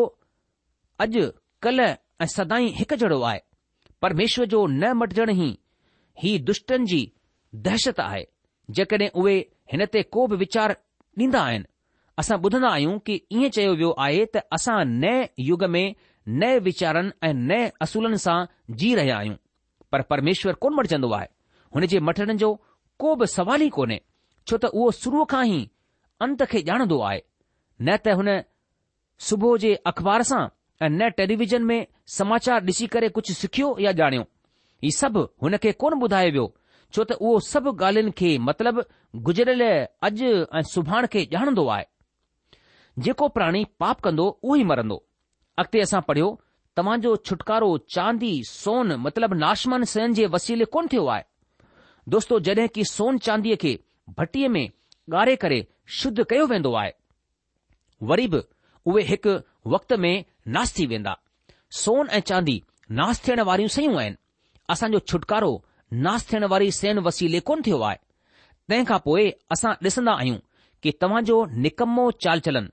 अॼु 1.03 1.21
कल्ह 1.65 1.85
ऐं 2.21 2.25
सदाई 2.35 2.65
हिकु 2.77 2.95
जहिड़ो 3.03 3.19
आहे 3.29 3.41
परमेश्वर 4.05 4.45
जो 4.53 4.65
न 4.67 4.91
मटिजण 5.01 5.29
ई 5.43 5.49
ही 6.23 6.33
दुष्टनि 6.49 6.85
जी 6.91 6.99
दहशत 7.67 7.99
आहे 8.05 8.23
जेकॾहिं 8.79 9.09
उहे 9.21 9.35
हिन 9.73 9.85
ते 9.95 10.03
को 10.15 10.25
बि 10.27 10.35
वीचार 10.43 10.75
ॾींदा 11.21 11.39
आहिनि 11.51 11.65
असां 12.21 12.37
ॿुधंदा 12.41 12.69
आहियूं 12.73 12.97
कि 13.07 13.15
ईअं 13.35 13.49
चयो 13.55 13.71
वियो 13.79 13.91
आहे 14.05 14.25
त 14.35 14.41
असां 14.59 14.77
नए 15.03 15.23
युग 15.49 15.63
में 15.75 15.95
नए 16.43 16.59
वीचारनि 16.67 17.11
ऐं 17.27 17.33
नए 17.51 17.65
असूलनि 17.87 18.17
सां 18.25 18.37
जी 18.81 18.91
रहिया 18.99 19.17
आहियूं 19.17 19.35
पर 19.93 20.01
परमेश्वर 20.11 20.53
कोन 20.65 20.73
मटिजंदो 20.79 21.11
आहे 21.19 21.27
हुन 21.77 21.85
जे 21.93 21.99
मटण 22.09 22.31
जो 22.43 22.51
को 23.03 23.15
बि 23.23 23.27
सुवालु 23.35 23.65
ई 23.65 23.69
कोन्हे 23.79 23.99
छो 24.51 24.57
त 24.65 24.71
उहो 24.77 24.91
शुरूअ 25.01 25.25
खां 25.35 25.43
ई 25.55 25.59
अंत 26.27 26.43
खे 26.53 26.61
ॼाणंदो 26.71 26.97
आहे 27.09 27.19
न 27.81 27.95
त 28.05 28.17
हुन 28.21 28.29
सुबुह 29.27 29.57
जे 29.61 29.73
अख़बार 29.87 30.23
सां 30.23 30.41
ऐं 30.85 30.89
न 30.89 31.09
टेलीविज़न 31.17 31.63
में 31.69 31.85
समाचार 32.17 32.63
ॾिसी 32.65 32.85
करे 32.93 33.07
कुझु 33.17 33.33
सिखियो 33.33 33.75
या 33.85 33.91
ॼाणियो 33.97 34.23
ही 34.83 34.91
सभु 34.97 35.23
हुन 35.43 35.57
खे 35.63 35.71
कोन 35.83 35.99
ॿुधाए 36.05 36.29
वियो 36.35 36.45
छो 36.97 37.03
त 37.03 37.11
उहो 37.17 37.39
सभु 37.47 37.73
ॻाल्हियुनि 37.83 38.11
खे 38.21 38.29
मतिलब 38.49 38.83
गुज़िरियल 39.27 39.63
अॼु 40.09 40.31
ऐं 40.57 40.61
सुभाणे 40.73 41.07
खे 41.15 41.23
ॼाणंदो 41.33 41.65
आहे 41.75 41.85
जेको 43.07 43.27
प्राणी 43.39 43.63
पाप 43.83 43.99
कंदो 44.07 44.27
उहो 44.43 44.55
ई 44.55 44.63
मरंदो 44.71 44.97
अॻिते 45.63 45.81
असां 45.87 46.01
पढ़ियो 46.11 46.29
तव्हांजो 46.77 47.15
छुटकारो 47.29 47.69
चांदी 47.95 48.31
सोन 48.53 48.91
मतिलबु 49.07 49.35
नाशमन 49.43 49.83
सेन 49.95 50.13
जे 50.19 50.27
वसीले 50.37 50.65
कोन 50.77 50.87
थियो 50.93 51.05
आहे 51.15 51.23
दोस्तो 52.15 52.39
जड॒हिं 52.47 52.67
की 52.75 52.83
सोन 52.93 53.17
चांदीअ 53.27 53.55
खे 53.65 53.73
भटीअ 54.21 54.49
में 54.57 54.65
ॻारे 55.21 55.35
करे 55.45 55.59
शुद्ध 55.99 56.23
कयो 56.29 56.47
वेंदो 56.55 56.73
आहे 56.83 56.91
वरी 58.13 58.27
बि 58.35 58.41
उहे 58.87 59.03
हिकु 59.03 59.31
वक़्त 59.73 59.93
में 60.03 60.13
नास 60.55 60.77
थी 60.77 60.85
वेंदा 60.87 61.17
सोन 61.79 62.07
ऐं 62.09 62.19
चांदी 62.29 62.61
नास 62.99 63.21
थियण 63.27 63.41
वारियूं 63.49 63.69
सयूं 63.75 63.97
आहिनि 63.99 64.15
असांजो 64.73 64.99
छुटकारो 65.09 65.51
नास 66.05 66.29
थियण 66.31 66.45
वारी 66.53 66.71
सेन 66.79 66.99
वसीले 67.07 67.39
कोन 67.49 67.61
थियो 67.65 67.79
आहे 67.89 67.97
तंहिंखां 68.69 68.99
पोइ 69.05 69.29
असां 69.53 69.71
ॾिसंदा 69.85 70.13
आहियूं 70.21 70.37
कि 70.83 70.91
तव्हांजो 71.01 71.37
निकमो 71.65 72.09
चाल 72.25 72.39
चलन 72.47 72.69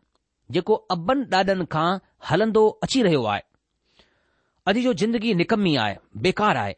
जेको 0.57 0.75
अॿनि 0.95 1.23
ॾाॾनि 1.37 1.65
खां 1.75 1.89
हलंदो 2.31 2.67
अची 2.85 3.03
रहियो 3.09 3.23
आहे 3.33 3.41
अॼु 4.71 4.81
जो 4.85 4.93
जिंदगी 5.03 5.35
निकमी 5.41 5.75
आहे 5.85 5.95
बेकार 6.27 6.57
आहे 6.57 6.75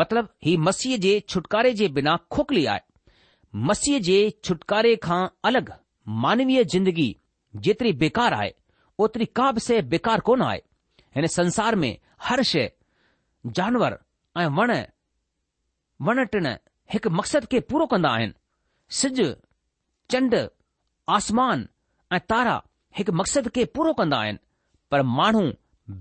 मतिलब 0.00 0.28
ही 0.46 0.56
मसीह 0.68 0.96
जे 1.04 1.12
छुटकारे 1.28 1.72
जे 1.80 1.88
बिना 1.98 2.16
खोखली 2.30 2.64
आहे 2.72 2.80
मसीह 3.68 3.98
जे 4.08 4.18
छुटकारे 4.44 4.94
खां 5.06 5.20
अलॻि 5.50 5.62
मानवीय 6.24 6.64
जिंदगी 6.74 7.08
जेतिरी 7.64 7.92
बेकार 8.02 8.32
आहे 8.38 8.50
ओतिरी 9.04 9.24
का 9.36 9.50
बि 9.52 9.60
शइ 9.60 9.80
बेकार 9.92 10.20
कोन 10.26 10.42
आहे 10.42 10.58
हिन 11.16 11.26
संसार 11.36 11.74
में 11.82 11.96
हर 12.24 12.42
शइ 12.50 12.66
जानवर 13.56 13.98
ऐं 14.40 14.46
वण 14.56 14.72
वण 16.06 16.24
टिण 16.32 16.46
हिकु 16.92 17.10
मक़सदु 17.18 17.46
खे 17.52 17.60
पूरो 17.70 17.86
कंदा 17.92 18.08
आहिनि 18.18 18.34
सिॼ 18.98 19.32
चंड 20.10 20.34
आसमान 21.16 21.68
ऐं 22.14 22.20
तारा 22.32 22.56
हिकु 22.98 23.12
मक़सदु 23.20 23.50
खे 23.54 23.64
पूरो 23.76 23.92
कंदा 24.00 24.16
आहिनि 24.22 24.38
पर 24.90 25.02
माण्हू 25.20 25.42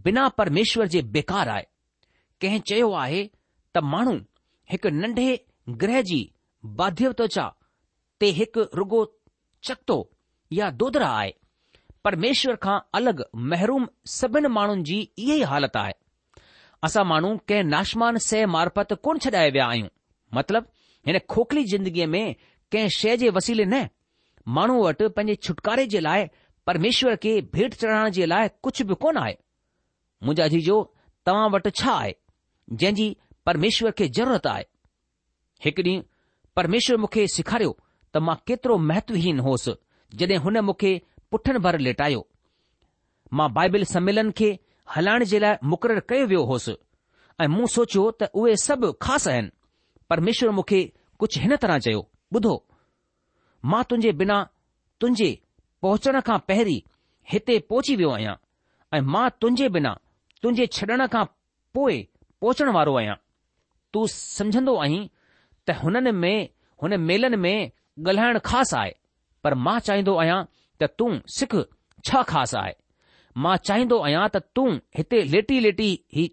बिना 0.06 0.28
परमेश्वर 0.40 0.88
जे 0.94 1.02
बेकार 1.16 1.50
आहे 1.50 1.66
कंहिं 2.42 2.60
चयो 2.70 2.92
आहे 3.04 3.22
त 3.76 3.82
माण्हू 3.94 4.16
हिकु 4.72 4.90
नन्ढे 5.02 5.30
ग्रह 5.84 6.02
जी 6.12 6.22
बाध्य 6.82 7.14
ते 8.20 8.26
हिकु 8.40 8.62
रुॻो 8.80 9.06
चकतो 9.68 9.96
या 10.58 10.70
आहे 11.02 11.32
પરમેશ્વરખા 12.06 12.82
અલગ 12.98 13.20
મહેરુમ 13.54 13.84
સબન 14.16 14.46
માણનજી 14.56 15.04
યે 15.28 15.44
હાલત 15.52 15.76
આય 15.82 15.96
આસા 16.86 17.06
માણુ 17.12 17.32
કે 17.50 17.58
નાશમાન 17.74 18.20
સે 18.30 18.40
મારપત 18.56 18.92
કોણ 19.06 19.22
છડાય 19.24 19.50
વયા 19.56 19.72
આયુ 19.74 19.90
મતલબ 20.36 20.64
એને 21.10 21.20
ખોખલી 21.34 21.66
જિંદગી 21.72 22.10
મે 22.16 22.22
કે 22.72 22.80
શેજે 23.00 23.32
વસીલે 23.36 23.66
ને 23.74 23.82
માણુ 24.58 24.76
વટ 24.86 25.10
પને 25.18 25.34
છટકારે 25.46 25.86
જલાય 25.94 26.30
પરમેશ્વર 26.68 27.16
કે 27.24 27.32
ભેટ 27.54 27.72
ચડાણા 27.80 28.14
જલાય 28.20 28.54
કુછ 28.64 28.80
ભી 28.90 29.02
કોન 29.04 29.18
આય 29.24 29.38
મુજાજી 30.26 30.64
જો 30.70 30.78
તમા 31.26 31.50
વટ 31.54 31.74
છાય 31.82 32.14
જંજી 32.82 33.18
પરમેશ્વર 33.46 33.92
કે 34.00 34.06
જરૂરત 34.18 34.46
આય 34.54 34.68
હકડી 35.66 36.00
પરમેશ્વર 36.56 37.02
મુખે 37.04 37.26
સિકાર્યો 37.36 37.74
તમા 38.14 38.38
કેતરો 38.48 38.76
મહત્વહીન 38.90 39.42
હોસ 39.48 39.66
જડે 40.16 40.38
હને 40.46 40.62
મુખે 40.72 40.94
पुठनि 41.32 41.60
भर 41.66 41.78
लेटायो 41.86 42.26
मां 43.38 43.52
बाइबल 43.54 43.84
सम्मेलन 43.94 44.32
खे 44.38 44.50
हलाइण 44.96 45.24
जे 45.34 45.40
लाइ 45.44 45.56
मुक़ररु 45.72 46.02
कयो 46.10 46.26
वियो 46.32 46.44
होसि 46.52 46.76
ऐं 47.42 47.48
मूं 47.56 47.66
सोचियो 47.76 48.04
त 48.22 48.30
उहे 48.40 48.56
सभु 48.68 48.92
ख़ासि 49.06 49.30
आहिनि 49.34 49.50
परमेश्वर 50.10 50.50
मूंखे 50.58 50.80
कुझु 51.20 51.42
हिन 51.46 51.56
तरह 51.64 51.78
चयो 51.86 52.02
ॿुधो 52.36 52.54
मां 53.72 53.82
तुंहिंजे 53.90 54.12
बिना 54.20 54.38
तुंहिंजे 55.02 55.30
पहुचण 55.86 56.20
खां 56.28 56.38
पहिरीं 56.50 56.80
हिते 57.32 57.58
पहुची 57.70 57.96
वियो 58.02 58.10
आहियां 58.18 58.36
ऐं 58.96 59.02
मां 59.14 59.28
तुंहिंजे 59.42 59.68
बिना 59.76 59.92
तुंहिंजे 60.42 60.66
छॾण 60.78 61.06
खां 61.14 61.24
पोइ 61.78 61.96
पहुचण 62.42 62.72
वारो 62.78 62.96
आहियां 63.00 63.16
तूं 63.94 64.06
समझंदो 64.18 64.76
आहीं 64.86 65.02
त 65.68 65.78
हुननि 65.82 66.12
में 66.24 66.50
हुन 66.84 66.98
मेलनि 67.10 67.38
में 67.48 67.58
ॻाल्हाइणु 68.04 68.40
ख़ासि 68.52 68.76
आहे 68.82 68.92
पर 69.44 69.54
मां 69.66 69.80
चाहींदो 69.88 70.14
आहियां 70.22 70.40
त 70.80 70.88
तूं 70.98 71.12
सिख 71.38 71.56
छा 72.08 72.22
ख़ासि 72.32 72.58
आहे 72.62 72.74
मां 73.44 73.56
चाहींदो 73.68 73.98
आहियां 74.08 74.26
त 74.36 74.38
तूं 74.56 74.70
हिते 75.00 75.22
लेटी 75.36 75.60
लेटी 75.66 75.88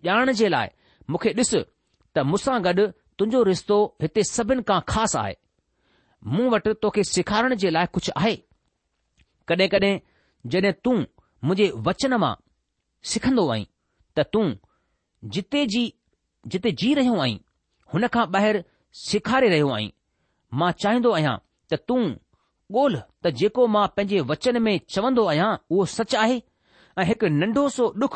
ॼाण 0.06 0.32
जे 0.40 0.48
लाइ 0.54 0.68
मूंखे 1.14 1.30
ॾिस 1.40 1.52
त 2.16 2.24
मूं 2.30 2.40
सां 2.44 2.56
गॾु 2.64 2.86
तुंहिंजो 3.18 3.42
रिश्तो 3.50 3.78
हिते 4.04 4.22
सभिनि 4.34 4.62
खां 4.70 4.80
ख़ासि 4.92 5.18
आहे 5.24 5.34
मूं 6.34 6.48
वटि 6.54 6.72
तोखे 6.82 7.04
सिखारण 7.14 7.54
जे 7.64 7.70
लाइ 7.76 7.86
कुझु 7.94 8.12
आहे 8.20 8.34
कडहिं 9.48 9.68
कड॒हिं 9.74 9.94
जॾहिं 10.50 10.72
तूं 10.84 10.96
मुंहिंजे 11.46 11.66
वचन 11.88 12.14
मां 12.24 12.34
सिखंदो 13.12 13.44
आई 13.56 13.64
त 14.16 14.18
तूं 14.32 14.46
जिते 15.34 15.66
जी 15.74 15.84
जिते 16.52 16.70
जी 16.82 16.92
रहियो 17.00 17.16
आहीं 17.26 17.38
हुन 17.94 18.06
खां 18.16 18.24
ॿाहिरि 18.36 18.60
सिखारे 19.06 19.48
रहियो 19.56 19.68
आहीं 19.78 19.90
मां 20.60 20.70
चाहींदो 20.82 21.10
आहियां 21.18 21.36
त 21.70 21.80
तूं 21.88 22.02
ॻोल्हि 22.74 23.00
त 23.24 23.30
जेको 23.38 23.66
मां 23.74 23.86
पंहिंजे 23.96 24.20
वचन 24.30 24.56
में 24.66 24.76
चवंदो 24.92 25.24
आहियां 25.30 25.50
उहो 25.72 25.84
सच 25.96 26.14
आहे 26.24 26.38
ऐं 27.00 27.04
हिकु 27.10 27.26
नंढो 27.40 27.68
सो 27.76 27.84
डुख 28.02 28.14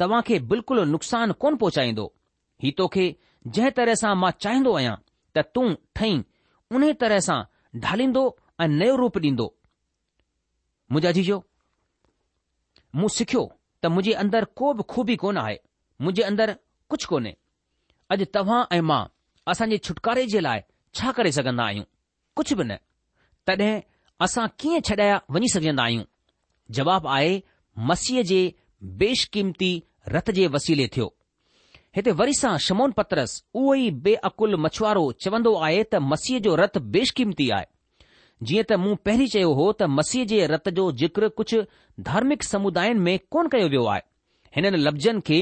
तव्हांखे 0.00 0.38
बिल्कुलु 0.50 0.84
नुक़सानु 0.92 1.34
कोन 1.42 1.52
पहुचाईंदो 1.62 2.06
ही 2.62 2.70
तोखे 2.78 3.06
जंहिं 3.54 3.70
तरह 3.78 3.94
सां 4.02 4.14
मां 4.22 4.30
चाहिदो 4.44 4.72
आहियां 4.78 4.96
त 5.36 5.44
तूं 5.54 5.66
ठई 5.98 6.12
उन्हे 6.74 6.92
तरह 7.04 7.20
सां 7.28 7.38
ढालींदो 7.86 8.22
ऐं 8.62 8.68
नयो 8.80 8.94
रूप 9.02 9.16
ॾींदो 9.28 9.46
मुंहिंजा 10.92 11.10
जी 11.18 11.24
सिखियो 13.18 13.42
त 13.82 13.94
मुंहिंजे 13.96 14.12
अंदर 14.24 14.44
को 14.60 14.72
बि 14.78 14.82
खूबी 14.94 15.16
कोन 15.24 15.38
आहे 15.46 15.56
मुंहिंजे 16.04 16.22
अंदर 16.30 16.54
कुझु 16.90 17.06
कोन्हे 17.12 17.32
अॼु 18.14 18.24
तव्हां 18.38 18.60
ऐं 18.78 18.82
मां 18.92 19.02
असां 19.52 19.68
छुटकारे 19.88 20.26
जे 20.34 20.40
लाइ 20.48 20.64
छा 21.00 21.12
करे 21.18 21.32
सघन्दा 21.40 21.64
आहियूं 21.70 21.84
कुझ 22.38 22.46
बि 22.58 22.64
न 22.68 22.78
तॾहिं 23.48 23.80
असां 24.24 24.46
कीअं 24.60 24.80
छॾाया 24.88 25.16
वञी 25.34 25.48
सघंदा 25.54 25.82
आहियूं 25.84 26.04
जवाबु 26.78 27.08
आहे 27.16 27.40
मसीह 27.90 28.22
जे 28.30 28.40
बेशकीमती 29.02 29.70
रत 30.16 30.30
जे 30.38 30.46
वसीले 30.56 30.86
थियो 30.94 31.06
हिते 31.96 32.10
वरी 32.20 32.34
सां 32.40 32.52
शमोन 32.66 32.90
पत्रस 32.98 33.30
उहो 33.60 33.74
ई 33.74 33.90
बेअकुल 34.04 34.54
मछुआरो 34.66 35.04
चवंदो 35.24 35.52
आहे 35.68 35.82
त 35.94 36.02
मसीह 36.10 36.38
जो 36.46 36.54
रत 36.62 36.78
बेशकीमती 36.96 37.48
आहे 37.56 37.68
जीअं 38.50 38.64
त 38.68 38.78
मूं 38.82 38.94
पहिरीं 39.08 39.26
चयो 39.32 39.52
हो 39.60 39.64
त 39.80 39.88
मसीह 39.98 40.24
जे 40.32 40.38
रत 40.52 40.68
जो 40.76 40.84
जिक्र 41.02 41.28
कुझु 41.40 41.58
धार्मिक 42.10 42.42
समुदायनि 42.52 43.00
में 43.08 43.18
कोन 43.36 43.48
कयो 43.54 43.68
वियो 43.74 43.84
आहे 43.96 44.02
हिननि 44.58 44.78
लफ़्ज़नि 44.86 45.20
खे 45.30 45.38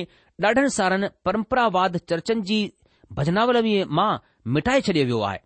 ॾाढनि 0.47 0.71
सारनि 0.79 1.07
परम्परावाद 1.27 1.97
चर्चनि 2.11 2.43
जी 2.49 2.59
भजनावलीअ 3.21 3.85
मां 4.01 4.11
मिटाए 4.57 4.81
छॾियो 4.89 5.05
वियो 5.11 5.21
आहे 5.29 5.39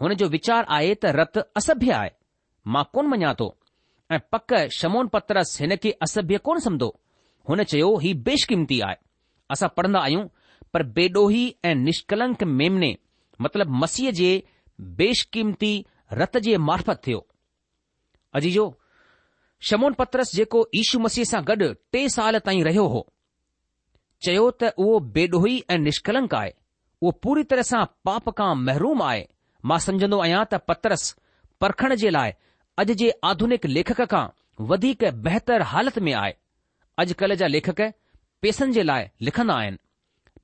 हुन 0.00 0.14
जो 0.20 0.26
वीचारु 0.32 0.66
आहे 0.76 0.94
त 1.02 1.10
रतु 1.18 1.40
अस्य 1.58 1.92
आहे 1.96 2.10
मां 2.76 2.84
कोन 2.96 3.06
मञा 3.10 3.32
थो 3.40 3.46
ऐं 4.10 4.18
पक 4.34 4.54
शमोन 4.78 5.08
पत्रस 5.16 5.52
हिन 5.60 5.74
खे 5.84 5.90
असभ्य 6.06 6.38
कोन 6.48 6.58
सम्झो 6.66 6.88
हुन 7.48 7.62
चयो 7.72 7.90
ही 8.04 8.12
बेशकीमती 8.28 8.80
आहे 8.86 8.96
असां 9.56 9.68
पढ़ंदा 9.76 10.00
आहियूं 10.08 10.24
पर 10.74 10.82
बेडोही 10.96 11.44
ऐं 11.70 11.74
निश्कलंक 11.84 12.42
मेमने 12.60 12.90
मतिलब 13.46 13.68
मसीह 13.82 14.10
जे 14.20 14.30
बेशकीमती 15.00 15.72
रत 16.20 16.36
जे 16.46 16.56
मार्फत 16.68 17.00
थियो 17.06 17.20
अजीजो 18.38 18.64
शमोन 19.68 19.92
पत्रस 20.00 20.34
जेको 20.38 20.64
ईशू 20.80 20.98
मसीह 21.06 21.24
सां 21.32 21.42
गॾु 21.52 21.72
टे 21.94 22.08
साल 22.16 22.38
ताईं 22.48 22.64
रहियो 22.70 22.86
हो 22.94 23.04
चयो 24.28 24.50
त 24.62 24.72
उहो 24.86 24.98
बेडोही 25.18 25.56
ऐं 25.70 25.78
निश्कलंक 25.88 26.34
आहे 26.40 26.50
उहो 27.02 27.10
पूरी 27.26 27.44
तरह 27.54 27.68
सां 27.72 27.84
पाप 28.08 28.30
खां 28.40 28.50
महिरूम 28.66 29.02
आहे 29.10 29.24
मां 29.68 29.78
समझंदो 29.82 30.18
आहियां 30.22 30.44
त 30.46 30.54
पतरस 30.68 31.04
परखण 31.64 31.94
जे 32.02 32.10
लाइ 32.14 32.32
अॼु 32.82 32.94
जे 33.02 33.10
आधुनिक 33.30 33.66
लेखक 33.74 34.02
खां 34.14 34.24
वधीक 34.72 35.04
बहितर 35.26 35.62
हालत 35.70 35.98
में 36.08 36.12
आहे 36.22 36.34
अॼुकल्ह 37.04 37.34
जा 37.42 37.46
लेखक 37.52 37.80
पैसनि 38.46 38.72
जे 38.78 38.82
लाइ 38.88 39.08
लिखंदा 39.28 39.54
आहिनि 39.62 39.78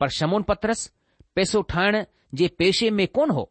पर 0.01 0.09
शमोन 0.19 0.43
पतरस 0.53 0.85
पैसो 1.39 1.63
ठाहिण 1.73 2.05
जे 2.41 2.49
पेशे 2.63 2.91
में 3.01 3.07
कोन 3.19 3.31
हो 3.39 3.45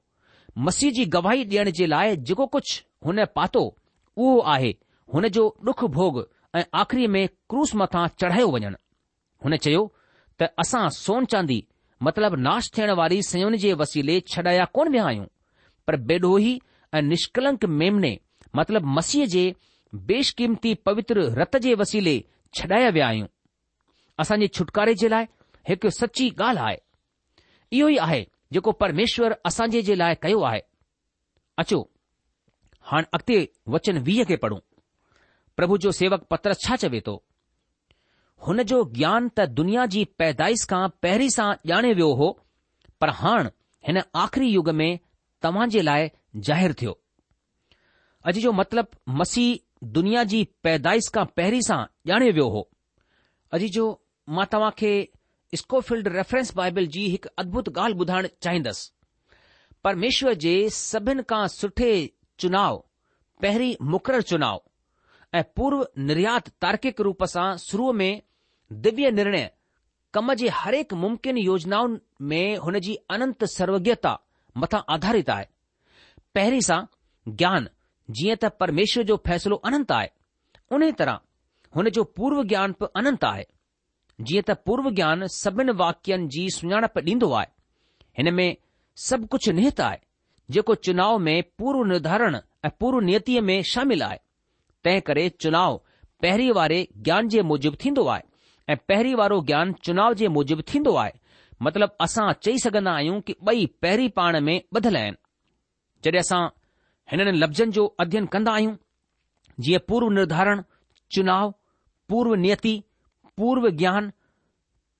मसीह 0.69 0.91
जी 0.97 1.05
गवाही 1.17 1.45
ॾियण 1.51 1.71
जे 1.79 1.85
लाइ 1.93 2.15
जेको 2.29 2.47
कुझु 2.55 2.79
हुन 3.05 3.23
पातो 3.35 3.61
उहो 4.17 4.39
आहे 4.55 4.73
हुन 5.13 5.27
जो 5.39 5.45
ॾुख 5.69 5.83
भोग 5.99 6.19
ऐं 6.59 6.63
आख़िरी 6.83 7.07
में 7.17 7.21
क्रूस 7.49 7.75
मथां 7.81 8.07
चढ़ायो 8.21 8.47
वञणु 8.57 8.75
हुन 9.45 9.57
चयो 9.67 9.83
त 10.41 10.51
असां 10.65 10.87
सोन 10.99 11.25
चांदी 11.35 11.59
मतिलब 12.07 12.37
नाश 12.47 12.71
थियण 12.77 12.91
वारी 13.01 13.21
सयुनि 13.29 13.57
जे 13.65 13.73
वसीले 13.83 14.19
छॾाया 14.33 14.65
कोन 14.77 14.91
विया 14.95 15.05
आहियूं 15.11 15.25
पर 15.89 15.95
बेडोही 16.09 16.59
ऐं 16.95 17.01
निश्कलंक 17.01 17.63
मेमने 17.81 18.17
मतिलबु 18.55 18.87
मसीह 18.97 19.25
जे 19.35 19.43
बेशकीमती 20.09 20.73
पवित्र 20.87 21.21
रत 21.39 21.55
जे 21.63 21.73
वसीले 21.81 22.13
छॾाया 22.57 22.89
विया 22.97 23.07
आहियूं 23.07 23.27
असांजे 24.21 24.47
छुटकारे 24.57 24.93
जे 25.03 25.07
लाइ 25.13 25.25
हिकु 25.69 25.89
सची 25.97 26.29
ॻाल्हि 26.37 26.63
आहे 26.65 26.77
इहो 27.77 27.87
ई 27.87 27.97
आहे 28.05 28.21
जेको 28.53 28.71
परमेश्वर 28.83 29.33
असांजे 29.51 29.81
जे 29.89 29.95
लाइ 29.97 30.15
कयो 30.23 30.41
आहे 30.51 30.59
अचो 31.65 31.81
हाणे 32.91 33.07
अॻिते 33.17 33.39
वचन 33.75 33.97
वीह 34.05 34.23
खे 34.29 34.35
पढ़ूं 34.45 34.59
प्रभु 35.57 35.77
जो 35.85 35.91
सेवक 36.03 36.23
पत्र 36.33 36.53
छा 36.67 36.75
चवे 36.85 36.99
थो 37.07 37.15
हुन 38.47 38.61
जो 38.75 38.83
ज्ञान 38.97 39.27
त 39.37 39.45
दुनिया 39.57 39.85
जी 39.97 40.03
पैदाइश 40.21 40.67
खां 40.69 40.87
पहिरीं 41.05 41.29
सां 41.41 41.49
ॼाणे 41.75 41.93
वियो 41.99 42.13
हो 42.23 42.31
पर 43.01 43.15
हाणे 43.21 43.49
हिन 43.87 44.01
आख़िरी 44.25 44.47
युग 44.57 44.69
में 44.81 44.91
तव्हां 45.43 45.67
जे 45.73 45.81
लाइ 45.87 46.09
ज़ाहिरु 46.47 46.73
थियो 46.81 46.93
अॼु 48.31 48.41
जो 48.45 48.51
मतिलबु 48.61 49.13
मसीह 49.19 49.59
दुनिया 49.97 50.23
जी 50.33 50.41
पैदाइश 50.67 51.07
खां 51.17 51.25
पहिरीं 51.39 51.61
सां 51.67 51.77
ॼाणियो 52.11 52.33
वियो 52.39 52.47
हो 52.55 52.63
अॼु 53.57 53.67
जो 53.77 53.85
मां 54.39 54.45
तव्हांखे 54.55 54.91
इस्कोफील्ड 55.57 56.07
रेफरेंस 56.15 56.51
बाइबल 56.61 56.87
जी 56.95 57.05
हिकु 57.13 57.29
अद्भुत 57.43 57.71
ॻाल्हि 57.77 57.99
ॿुधाइण 58.05 58.27
चाहिंदुसि 58.43 58.91
परमेश्वर 59.87 60.33
जे 60.45 60.55
सभिनि 60.79 61.23
खां 61.31 61.43
सुठे 61.59 61.91
चुनाव 62.43 62.83
पहिरीं 63.43 63.71
मुक़ररु 63.93 64.27
चुनाव 64.33 64.59
ऐं 65.39 65.43
पूर्व 65.59 65.85
निर्यात 66.09 66.49
तार्किक 66.65 67.01
रूप 67.07 67.23
सां 67.35 67.47
शुरूअ 67.67 67.93
में 68.01 68.11
दिव्य 68.87 69.11
निर्णय 69.19 69.49
कम 70.17 70.33
जे 70.43 70.47
हरेक 70.61 70.93
मुमकिन 71.03 71.37
योजनाउनि 71.37 71.99
में 72.29 72.57
हुन 72.67 72.79
जी 72.87 72.93
अनंत 73.15 73.43
सर्वज्ञता 73.57 74.13
मथां 74.57 74.79
आधारित 74.93 75.29
आहे 75.29 75.45
पहिरीं 76.35 76.59
सां 76.67 76.79
ज्ञान 77.29 77.67
जीअं 78.19 78.35
त 78.43 78.51
परमेश्वर 78.59 79.03
जो 79.11 79.17
फ़ैसिलो 79.27 79.55
अनंत 79.71 79.91
आहे 79.91 80.07
उन 80.77 80.91
तरह 81.01 81.19
हुन 81.75 81.89
जो 81.97 82.03
पूर्व 82.19 82.43
ज्ञान 82.53 82.71
पियो 82.79 82.91
अनंत 83.01 83.23
आहे 83.31 83.43
जीअं 84.29 84.43
त 84.49 84.57
पूर्व 84.69 84.89
ज्ञान 84.99 85.25
सभिनि 85.39 85.71
वाक्यनि 85.81 86.27
जी 86.35 86.47
सुञाणप 86.57 86.97
ॾींदो 87.09 87.31
आहे 87.41 87.51
हिन 88.19 88.33
में 88.39 88.55
सभु 89.07 89.27
कुझु 89.35 89.51
निहत 89.59 89.79
आहे 89.89 89.99
जेको 90.55 90.75
चुनाव 90.87 91.17
में 91.29 91.35
पूर्व 91.61 91.83
निर्धारण 91.91 92.35
ऐं 92.65 92.69
पूर्व 92.79 92.99
नीतिअ 93.09 93.41
में 93.49 93.61
शामिल 93.73 94.01
आहे 94.03 94.17
तंहिं 94.83 95.01
करे 95.09 95.27
चुनाव 95.45 95.81
पहिरीं 96.21 96.51
वारे 96.57 96.79
ज्ञान 97.07 97.27
जे 97.35 97.41
मूजिब 97.51 97.77
थींदो 97.85 98.05
आहे 98.15 98.23
ऐं 98.73 98.77
पहिरीं 98.87 99.13
वारो 99.19 99.39
ज्ञान 99.51 99.73
चुनाव 99.87 100.13
जे 100.21 100.27
मूजिबु 100.37 100.61
थींदो 100.73 100.95
आहे 101.03 101.13
मतिलब 101.65 101.89
असां 102.03 102.31
चई 102.43 102.57
सघंदा 102.63 102.91
आहियूं 102.99 103.19
कि 103.27 103.35
ॿई 103.47 103.65
पहिरीं 103.81 104.09
पाण 104.19 104.39
में 104.45 104.59
ॿधल 104.75 104.95
आहिनि 104.97 105.17
जॾहिं 106.03 106.19
असां 106.19 106.43
हिननि 107.11 107.31
लफ़्ज़नि 107.39 107.71
जो 107.77 107.85
अध्ययन 108.03 108.25
कंदा 108.35 108.51
आहियूं 108.51 108.75
जीअं 109.67 109.79
पूर्व 109.87 110.09
निर्धारण 110.17 110.61
चुनाव 111.15 111.53
पूर्व 112.09 112.33
नियति 112.45 112.73
पूर्व 113.37 113.69
ज्ञान 113.81 114.11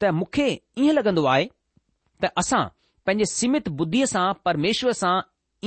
त 0.01 0.11
मूंखे 0.19 0.49
ईअं 0.83 0.93
लॻंदो 0.99 1.23
आहे 1.35 1.45
त 2.23 2.31
असां 2.43 2.63
पंहिंजे 3.05 3.25
सीमित 3.35 3.69
बुद्धीअ 3.81 4.05
सां 4.15 4.25
परमेश्वर 4.49 4.91
सां 5.03 5.15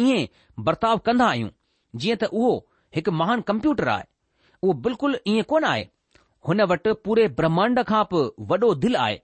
ईअं 0.06 0.30
बर्ताव 0.68 0.98
कंदा 1.08 1.26
आहियूं 1.32 1.52
जीअं 2.02 2.20
त 2.24 2.30
उहो 2.40 2.52
हिकु 2.98 3.10
महान 3.22 3.40
कम्प्यूटर 3.52 3.88
आहे 3.96 4.04
उहो 4.62 4.78
बिल्कुलु 4.88 5.24
ईअं 5.34 5.48
कोन 5.54 5.64
आहे 5.72 5.88
हुन 6.50 6.60
वटि 6.74 6.92
पूरे 7.08 7.28
ब्रह्मांड 7.40 7.82
खां 7.92 8.04
बि 8.12 8.22
वॾो 8.52 8.74
दिलि 8.86 8.98
आहे 9.06 9.18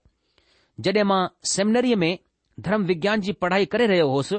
जॾहिं 0.86 1.02
मां 1.10 1.20
सेमिनरीअ 1.52 1.96
में 2.00 2.18
धर्म 2.66 2.82
विज्ञान 2.90 3.20
जी 3.20 3.32
पढ़ाई 3.44 3.66
करे 3.72 3.86
रहियो 3.92 4.08
होसि 4.10 4.36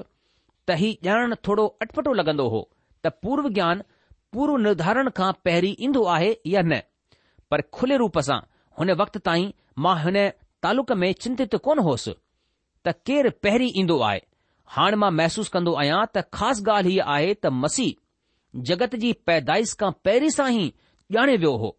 त 0.67 0.75
ही 0.81 0.91
ॼाण 1.07 1.35
थोरो 1.47 1.65
अटपटो 1.85 2.13
लॻंदो 2.19 2.47
हो 2.53 2.61
त 3.05 3.11
पूर्व 3.25 3.49
ज्ञान 3.57 3.83
पूर्व 4.35 4.55
निर्धारण 4.65 5.09
खां 5.17 5.31
पहिरीं 5.47 5.75
ईंदो 5.87 6.03
आहे 6.15 6.29
या 6.53 6.61
न 6.61 6.79
पर 7.51 7.61
खुले 7.77 7.97
रूप 8.03 8.19
सां 8.27 8.39
हुन 8.79 8.91
वक़्त 9.01 9.17
ताईं 9.27 9.49
मां 9.87 9.97
हुन 10.03 10.19
तालुक 10.67 10.91
में 11.03 11.11
चिंतित 11.25 11.55
कोन 11.67 11.79
होसि 11.89 12.13
त 12.87 12.93
केरु 13.09 13.31
पहिरीं 13.47 13.71
ईंदो 13.83 13.99
आहे 14.11 14.21
हाणे 14.77 14.95
मां 15.03 15.11
महसूसु 15.19 15.53
कंदो 15.57 15.73
आहियां 15.83 15.99
त 16.13 16.23
ख़ासि 16.39 16.63
ॻाल्हि 16.71 16.91
हीअ 16.97 17.07
आहे 17.17 17.33
त 17.43 17.53
मसीह 17.65 17.99
जगत 18.71 18.95
जी 19.05 19.13
पैदाइश 19.31 19.75
खां 19.83 19.91
पहिरीं 20.07 20.33
सां 20.39 20.49
ई 20.63 20.65
ॼाणे 21.19 21.37
वियो 21.45 21.55
हो 21.65 21.73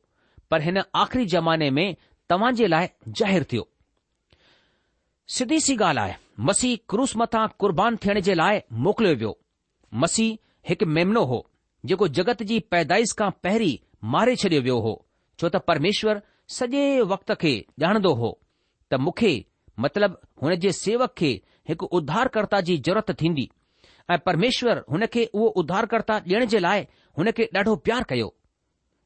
पर 0.53 0.63
हिन 0.69 0.83
आख़िरी 1.05 1.27
ज़माने 1.37 1.71
में 1.81 1.87
तव्हां 2.35 2.55
जे 2.63 2.67
लाइ 2.77 2.89
ज़ाहिरु 3.21 3.45
थियो 3.55 3.69
सिधी 5.35 5.59
सी 5.61 5.75
ॻाल्हि 5.85 6.03
आहे 6.05 6.15
मसीह 6.47 6.77
क्रूस 6.89 7.13
मथां 7.17 7.47
कुर्बान 7.63 7.97
थियण 8.05 8.19
जे 8.29 8.35
लाइ 8.35 8.57
मोकिलियो 8.87 9.15
वियो 9.17 9.37
मसीह 10.05 10.37
हिकु 10.69 10.87
मेमनो 10.97 11.23
हो 11.33 11.39
जेको 11.91 12.09
जगत 12.19 12.43
जी 12.51 12.59
पैदाइश 12.75 13.13
खां 13.21 13.31
पहिरीं 13.47 13.77
मारे 14.15 14.35
छडि॒यो 14.43 14.63
वियो 14.65 14.79
हो 14.87 14.95
छो 15.41 15.49
त 15.49 15.61
परमेश्वर 15.71 16.23
सॼे 16.57 16.81
वक़्त 17.13 17.33
खे 17.43 17.53
ॼाणंदो 17.85 18.13
हो 18.23 18.31
त 18.91 19.01
मूंखे 19.05 19.33
मतिलब 19.87 20.19
हुन 20.43 20.57
जे 20.65 20.73
सेवक 20.81 21.15
खे 21.23 21.31
हिकु 21.73 21.87
उधार 22.01 22.31
जी 22.71 22.77
ज़रूरत 22.89 23.11
थींदी 23.23 23.49
ऐं 24.11 24.19
परमेश्वर 24.27 24.85
हुन 24.91 25.07
खे 25.15 25.25
उहो 25.33 25.47
उधार 25.65 25.89
ॾियण 26.01 26.47
जे 26.57 26.65
लाइ 26.67 26.87
हुन 27.19 27.31
खे 27.39 27.49
ॾाढो 27.57 27.77
प्यार 27.91 28.11
कयो 28.15 28.33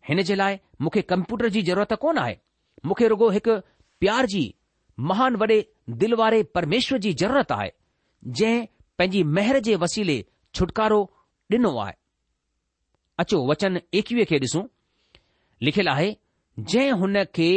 हिन 0.08 0.22
जे 0.30 0.34
लाइ 0.44 0.58
मूंखे 0.80 1.02
कम्प्यूटर 1.14 1.48
जी 1.58 1.62
ज़रूरत 1.70 1.92
कोन 2.06 2.24
आहे 2.26 2.36
मूंखे 2.86 3.08
रुगो 3.14 3.30
हिकु 3.38 3.60
प्यार 4.04 4.34
जी 4.36 4.44
महान 5.10 5.36
वॾे 5.44 5.60
दिलि 5.90 6.14
वारे 6.16 6.42
परमेश्वर 6.54 6.98
जी 6.98 7.12
ज़रूरत 7.14 7.52
आहे 7.52 7.70
जंहिं 8.26 8.64
पंहिंजी 8.98 9.22
महिर 9.36 9.58
जे 9.66 9.74
वसीले 9.82 10.24
छुटकारो 10.54 11.02
ॾिनो 11.52 11.76
आहे 11.80 11.92
अचो 13.22 13.38
वचन 13.50 13.76
एकवीअ 14.00 14.24
खे 14.28 14.38
ॾिसूं 14.44 14.62
लिखियलु 15.62 15.90
आहे 15.92 16.08
जंहिं 16.60 16.92
हुन 17.00 17.22
खे 17.38 17.48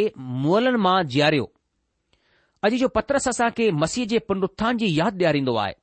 मुअलनि 0.46 0.78
मां 0.88 0.96
जीअरियो 1.14 1.46
अॼु 2.68 2.78
जो 2.82 2.88
पतरस 2.98 3.28
असांखे 3.32 3.70
मसीह 3.84 4.06
जे 4.14 4.20
पुनरुथान 4.28 4.78
जी 4.82 4.90
यादि 5.00 5.24
ॾियारींदो 5.24 5.56
आहे 5.64 5.74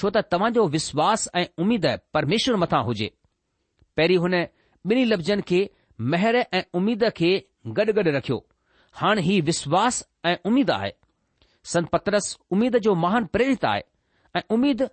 छो 0.00 0.10
त 0.10 0.24
तव्हांजो 0.32 0.66
विश्वासु 0.76 1.30
ऐं 1.38 1.44
उमेदु 1.66 1.94
परमेश्वर 2.18 2.56
मथां 2.64 2.82
हुजे 2.90 3.10
पहिरीं 3.96 4.18
हुन 4.26 4.34
ॿिन्ही 4.90 5.04
लफ़्ज़नि 5.12 5.42
खे 5.52 5.58
मेहर 6.14 6.36
ऐं 6.42 6.62
उमेद 6.82 7.04
खे 7.20 7.30
गॾु 7.78 7.92
गॾु 7.96 8.02
रखियो 8.18 8.36
हाणे 9.02 9.22
हीउ 9.30 9.44
विश्वासु 9.52 10.04
ऐं 10.28 10.34
उमेदु 10.52 10.72
आहे 10.78 10.90
संत्रस 11.72 12.24
उमीद 12.52 12.76
जो 12.84 12.94
महान 13.02 13.24
प्रेरित 13.34 13.64
आहे 13.64 13.82
ऐं 14.36 14.40
उमेद 14.54 14.88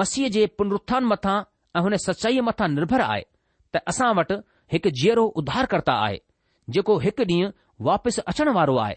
मसीह 0.00 0.28
जे 0.36 0.46
पुनरुथ्थान 0.58 1.04
मथां 1.06 1.40
ऐं 1.76 1.80
हुन 1.82 1.96
सचाईअ 2.06 2.42
मथा 2.48 2.66
निर्भर 2.72 3.00
आहे 3.00 3.22
त 3.74 3.80
असां 3.92 4.12
वटि 4.18 4.34
हिकु 4.72 4.90
जीअरो 5.00 5.24
उधारकर्ता 5.42 5.92
आहे 6.06 6.18
जेको 6.76 6.96
हिकु 7.04 7.24
ॾींहुं 7.32 7.50
वापसि 7.88 8.20
अचणु 8.32 8.54
वारो 8.58 8.76
आहे 8.84 8.94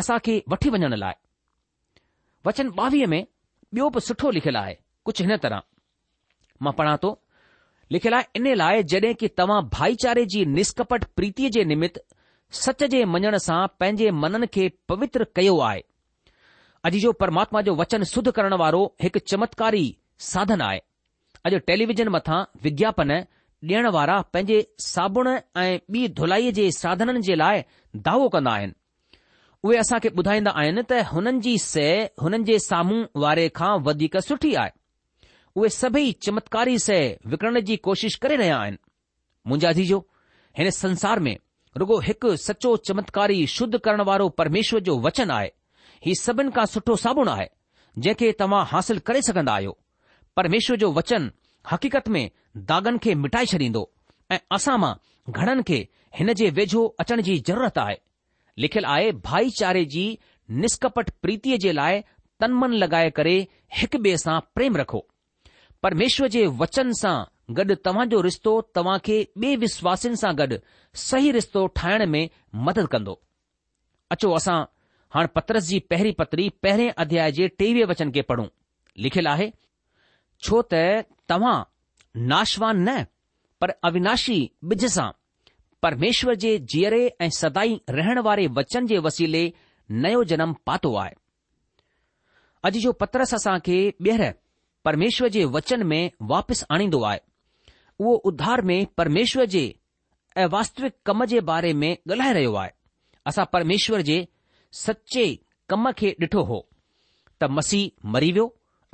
असां 0.00 0.18
खे 0.26 0.36
वठी 0.54 0.70
वञण 0.76 0.94
लाइ 1.02 1.14
वचन 2.46 2.70
ॿावीह 2.78 3.06
में 3.14 3.22
ॿियो 3.22 3.88
बि 3.96 4.00
सुठो 4.08 4.30
लिखियलु 4.38 4.58
आहे 4.58 4.74
कुझु 5.08 5.24
हिन 5.24 5.36
तरह 5.42 5.60
मां 6.62 6.72
पढ़ा 6.80 6.96
थो 7.02 7.10
लिखियलु 7.94 8.16
आहे 8.16 8.26
इन 8.38 8.46
लाइ 8.62 8.82
जड॒हिं 8.92 9.14
कि 9.20 9.28
तव्हां 9.38 9.60
भाईचारे 9.76 10.24
जी 10.34 10.44
निस्कपट 10.58 11.04
प्रीतीअ 11.16 11.50
जे 11.58 11.64
निमित 11.72 11.98
सच 12.64 12.84
जे 12.96 13.04
मञण 13.16 13.36
सां 13.48 13.58
पंहिंजे 13.80 14.10
मननि 14.24 14.46
खे 14.56 14.68
पवित्र 14.92 15.24
कयो 15.36 15.58
आहे 15.70 15.82
अॼु 16.88 16.98
जो 17.02 17.10
परमात्मा 17.20 17.60
जो 17.66 17.74
वचन 17.74 18.02
शुद्ध 18.08 18.30
करण 18.36 18.54
वारो 18.62 18.80
हिकु 19.02 19.18
चमत्कारी 19.30 19.84
साधन 20.30 20.60
आहे 20.62 20.80
अॼु 21.48 21.58
टेलीविज़न 21.68 22.08
मथां 22.16 22.40
विज्ञापन 22.64 23.10
ॾियण 23.70 23.86
वारा 23.96 24.16
पंहिंजे 24.34 24.58
साबुण 24.86 25.28
ऐं 25.60 25.78
ॿी 25.94 26.02
धुलाईअ 26.18 26.50
जे 26.58 26.66
साधननि 26.78 27.20
जे 27.28 27.34
लाइ 27.42 27.62
दावो 28.08 28.28
कंदा 28.36 28.52
आहिनि 28.54 28.72
उहे 29.64 29.78
असां 29.84 29.98
खे 30.00 30.08
ॿुधाईंदा 30.20 30.50
आहिनि 30.62 30.82
त 30.90 30.98
हुननि 31.12 31.40
जी 31.46 31.54
सह 31.64 32.20
हुननि 32.24 32.42
जे 32.50 32.58
साम्हूं 32.66 33.00
वारे 33.24 33.48
खां 33.60 33.70
वधीक 33.88 34.16
सुठी 34.28 34.52
आहे 34.64 34.76
उहे 35.56 35.68
सभई 35.80 36.12
चमत्कारी 36.28 36.78
सह 36.88 37.34
विकण 37.34 37.60
जी 37.70 37.76
कोशिश 37.88 38.14
करे 38.26 38.36
रहिया 38.44 38.58
आहिनि 38.66 38.78
मुंहिंजा 39.48 39.72
जी 39.82 39.88
हिन 40.60 40.70
संसार 40.84 41.26
में 41.28 41.34
रुगो 41.84 41.98
हिकु 42.10 42.36
सचो 42.46 42.76
चमत्कारी 42.90 43.40
शुद्ध 43.58 43.74
करण 43.88 44.00
वारो 44.12 44.28
परमेश्वर 44.42 44.80
जो 44.90 44.98
वचन 45.10 45.30
आहे 45.40 45.52
ही 46.04 46.14
सभिनि 46.14 46.50
खां 46.56 46.64
सुठो 46.72 46.94
साबुण 47.04 47.28
आहे 47.32 47.46
जंहिंखे 47.98 48.30
तव्हां 48.40 48.62
हासिल 48.72 48.98
करे 49.08 49.20
सघंदा 49.28 49.52
आहियो 49.58 49.76
परमेश्वर 50.38 50.76
जो 50.82 50.90
वचन 50.96 51.30
हक़ीक़त 51.70 52.08
में 52.16 52.30
दाग़नि 52.70 52.98
खे 53.04 53.14
मिटाए 53.22 53.46
छॾींदो 53.52 53.82
ऐं 54.34 54.38
असां 54.56 54.76
मां 54.82 54.92
घणनि 55.36 55.62
खे 55.70 55.78
हिन 56.18 56.32
जे 56.40 56.50
वेझो 56.58 56.82
अचण 57.04 57.20
जी 57.28 57.38
ज़रूरत 57.50 57.78
आहे 57.84 57.96
लिखियलु 58.64 58.88
आहे 58.96 59.10
भाईचारे 59.28 59.84
जी 59.94 60.04
निस्कपट 60.64 61.10
प्रीतीअ 61.26 61.58
जे 61.66 61.72
लाइ 61.80 62.00
तनमन 62.42 62.72
लॻाए 62.82 63.10
करे 63.20 63.36
हिक 63.80 63.96
ॿिए 64.00 64.16
सां 64.24 64.38
प्रेम 64.58 64.76
रखो 64.82 65.00
परमेश्वर 65.86 66.28
जे 66.36 66.46
वचन 66.64 66.92
सां 67.02 67.16
गॾु 67.60 67.74
तव्हां 67.86 68.08
जो 68.14 68.20
रिश्तो 68.28 68.52
तव्हां 68.76 68.98
खे 69.08 69.16
ॿिए 69.46 69.56
विश्वासिन 69.66 70.14
सां 70.24 70.32
गॾु 70.42 70.56
सही 71.08 71.30
रिश्तो 71.38 71.66
ठाहिण 71.80 72.06
में 72.16 72.24
मदद 72.68 72.86
कंदो 72.96 73.18
अचो 74.16 74.30
असां 74.40 74.58
हाणे 75.14 75.28
पतरस 75.34 75.64
जी 75.64 75.78
पहिरीं 75.90 76.12
पत्री 76.18 76.48
पहिरें 76.62 76.90
अध्याय 77.02 77.32
जे 77.32 77.46
टेवीह 77.58 77.84
वचन 77.88 78.10
खे 78.14 78.20
पढ़ूं 78.30 78.46
लिखियलु 79.04 79.28
आहे 79.32 79.48
छो 80.46 80.60
त 80.72 81.04
तव्हां 81.30 81.58
नाशवान 82.32 82.80
न 82.88 82.94
पर 83.60 83.70
अविनाशी 83.88 84.38
ॿिज 84.72 84.84
सां 84.94 85.08
परमेश्वर 85.86 86.34
जे 86.46 86.50
जीअरे 86.72 87.02
ऐं 87.24 87.28
सदाई 87.38 87.78
रहण 87.98 88.18
वारे 88.28 88.46
वचन 88.58 88.86
जे 88.92 88.98
वसीले 89.08 89.44
नयो 90.06 90.24
जनम 90.34 90.52
पातो 90.70 90.94
आहे 91.04 91.14
अॼु 92.68 92.80
जो 92.86 92.92
पतरस 93.04 93.34
असां 93.40 93.56
खे 93.70 93.78
ॿीहर 94.06 94.28
परमेश्वर 94.88 95.28
जे 95.38 95.44
वचन 95.60 95.82
में 95.94 96.02
वापसि 96.36 96.64
आणींदो 96.76 97.02
आहे 97.04 97.20
उहो 97.98 98.14
उद्धार 98.30 98.60
में 98.72 98.78
परमेश्वर 99.02 99.44
जे 99.56 99.64
ऐं 100.42 100.46
वास्तविक 100.56 100.94
कम 101.10 101.24
जे 101.34 101.40
बारे 101.52 101.72
में 101.84 101.90
ॻाल्हाए 101.94 102.32
रहियो 102.40 102.54
आहे 102.66 102.70
असां 103.32 103.44
परमेश्वर 103.52 104.00
जे 104.10 104.24
सचे 104.82 105.26
कम 105.70 105.90
खे 105.98 106.08
ॾिठो 106.24 106.42
हो 106.50 106.58
त 107.40 107.48
मसीह 107.56 107.90
मरी 108.14 108.30
वियो 108.36 108.46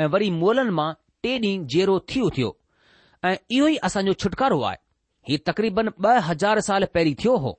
ऐं 0.03 0.07
वरी 0.15 0.29
मोलनि 0.41 0.71
मां 0.79 0.89
टे 1.25 1.33
ॾींहं 1.45 1.63
जेरो 1.75 1.95
थी 2.15 2.21
उथियो 2.29 2.51
ऐं 3.29 3.37
इहो 3.57 3.67
ई 3.67 3.77
असांजो 3.89 4.13
छुटकारो 4.23 4.61
आहे 4.71 4.77
ही 5.31 5.37
तक़रीबन 5.49 5.89
ॿ 5.91 6.21
हज़ार 6.29 6.61
साल 6.69 6.85
पहिरीं 6.97 7.15
थियो 7.23 7.37
हो 7.47 7.53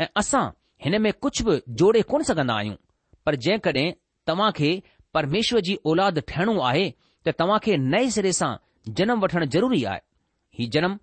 ऐं 0.00 0.06
असां 0.22 0.42
हिन 0.86 1.00
में 1.06 1.10
कुझु 1.26 1.44
बि 1.50 1.56
जोड़े 1.82 2.02
कोन 2.12 2.22
सघंदा 2.30 2.54
आहियूं 2.62 2.76
पर 3.26 3.36
जेकॾहिं 3.46 3.86
तव्हां 4.30 4.50
खे 4.60 4.70
परमेश्वर 5.18 5.60
जी 5.68 5.76
औलाद 5.92 6.18
ठहिणो 6.32 6.58
आहे 6.70 6.84
त 7.26 7.34
तव्हां 7.40 7.58
खे 7.68 7.76
नए 7.94 8.10
सिरे 8.16 8.32
सां 8.40 8.50
जनम 9.00 9.20
वठण 9.26 9.44
ज़रूरी 9.56 9.82
आहे 9.94 10.02
हीउ 10.58 10.70
जनम 10.78 10.98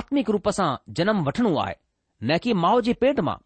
आत्मिक 0.00 0.30
रूप 0.38 0.48
सां 0.60 0.70
जनम 1.00 1.22
वठणो 1.30 1.54
आहे 1.66 1.74
न 2.30 2.38
कि 2.44 2.52
माउ 2.66 2.80
जे 2.88 2.92
पेट 3.04 3.20
मां 3.30 3.38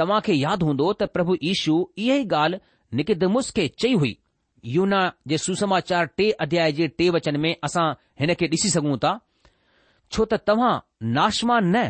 तव्हां 0.00 0.20
खे 0.26 0.32
यादि 0.40 0.64
हूंदो 0.68 0.84
त 1.00 1.06
प्रभु 1.14 1.34
यीशु 1.46 1.72
इहा 2.02 2.14
ई 2.16 2.22
ॻाल्हि 2.34 2.58
निकिदमुस 2.98 3.50
खे 3.56 3.66
चई 3.82 3.94
हुई 4.02 4.12
यूना 4.74 5.00
जे 5.32 5.38
सुसमाचार 5.42 6.06
टे 6.20 6.28
अध्याय 6.44 6.72
जे 6.78 6.86
टे 7.00 7.08
वचन 7.16 7.36
में 7.42 7.52
असां 7.68 7.84
हिन 8.22 8.32
खे 8.42 8.46
ॾिसी 8.54 8.70
सघूं 8.76 8.96
था 9.02 9.10
छो 10.12 10.24
त 10.32 10.38
तव्हां 10.50 10.72
नाशमान 11.18 11.68
न 11.76 11.82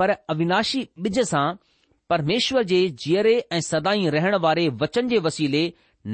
पर 0.00 0.10
अविनाशी 0.34 0.80
ॿिज 1.06 1.20
सां 1.32 1.44
परमेश्वर 2.12 2.62
जे 2.72 2.78
जीअरे 3.02 3.34
ऐं 3.58 3.60
सदाई 3.70 4.08
रहण 4.16 4.34
वारे 4.46 4.68
वचन 4.82 5.08
जे 5.12 5.18
वसीले 5.28 5.60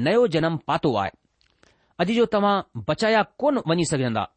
नयो 0.09 0.27
जनम 0.35 0.57
पातो 0.69 0.93
आहे 1.05 1.11
अॼु 2.03 2.19
जो 2.19 2.25
तव्हां 2.35 2.55
बचाया 2.91 3.23
कोन 3.45 3.61
वञी 3.71 3.87
सघंदा 3.93 4.27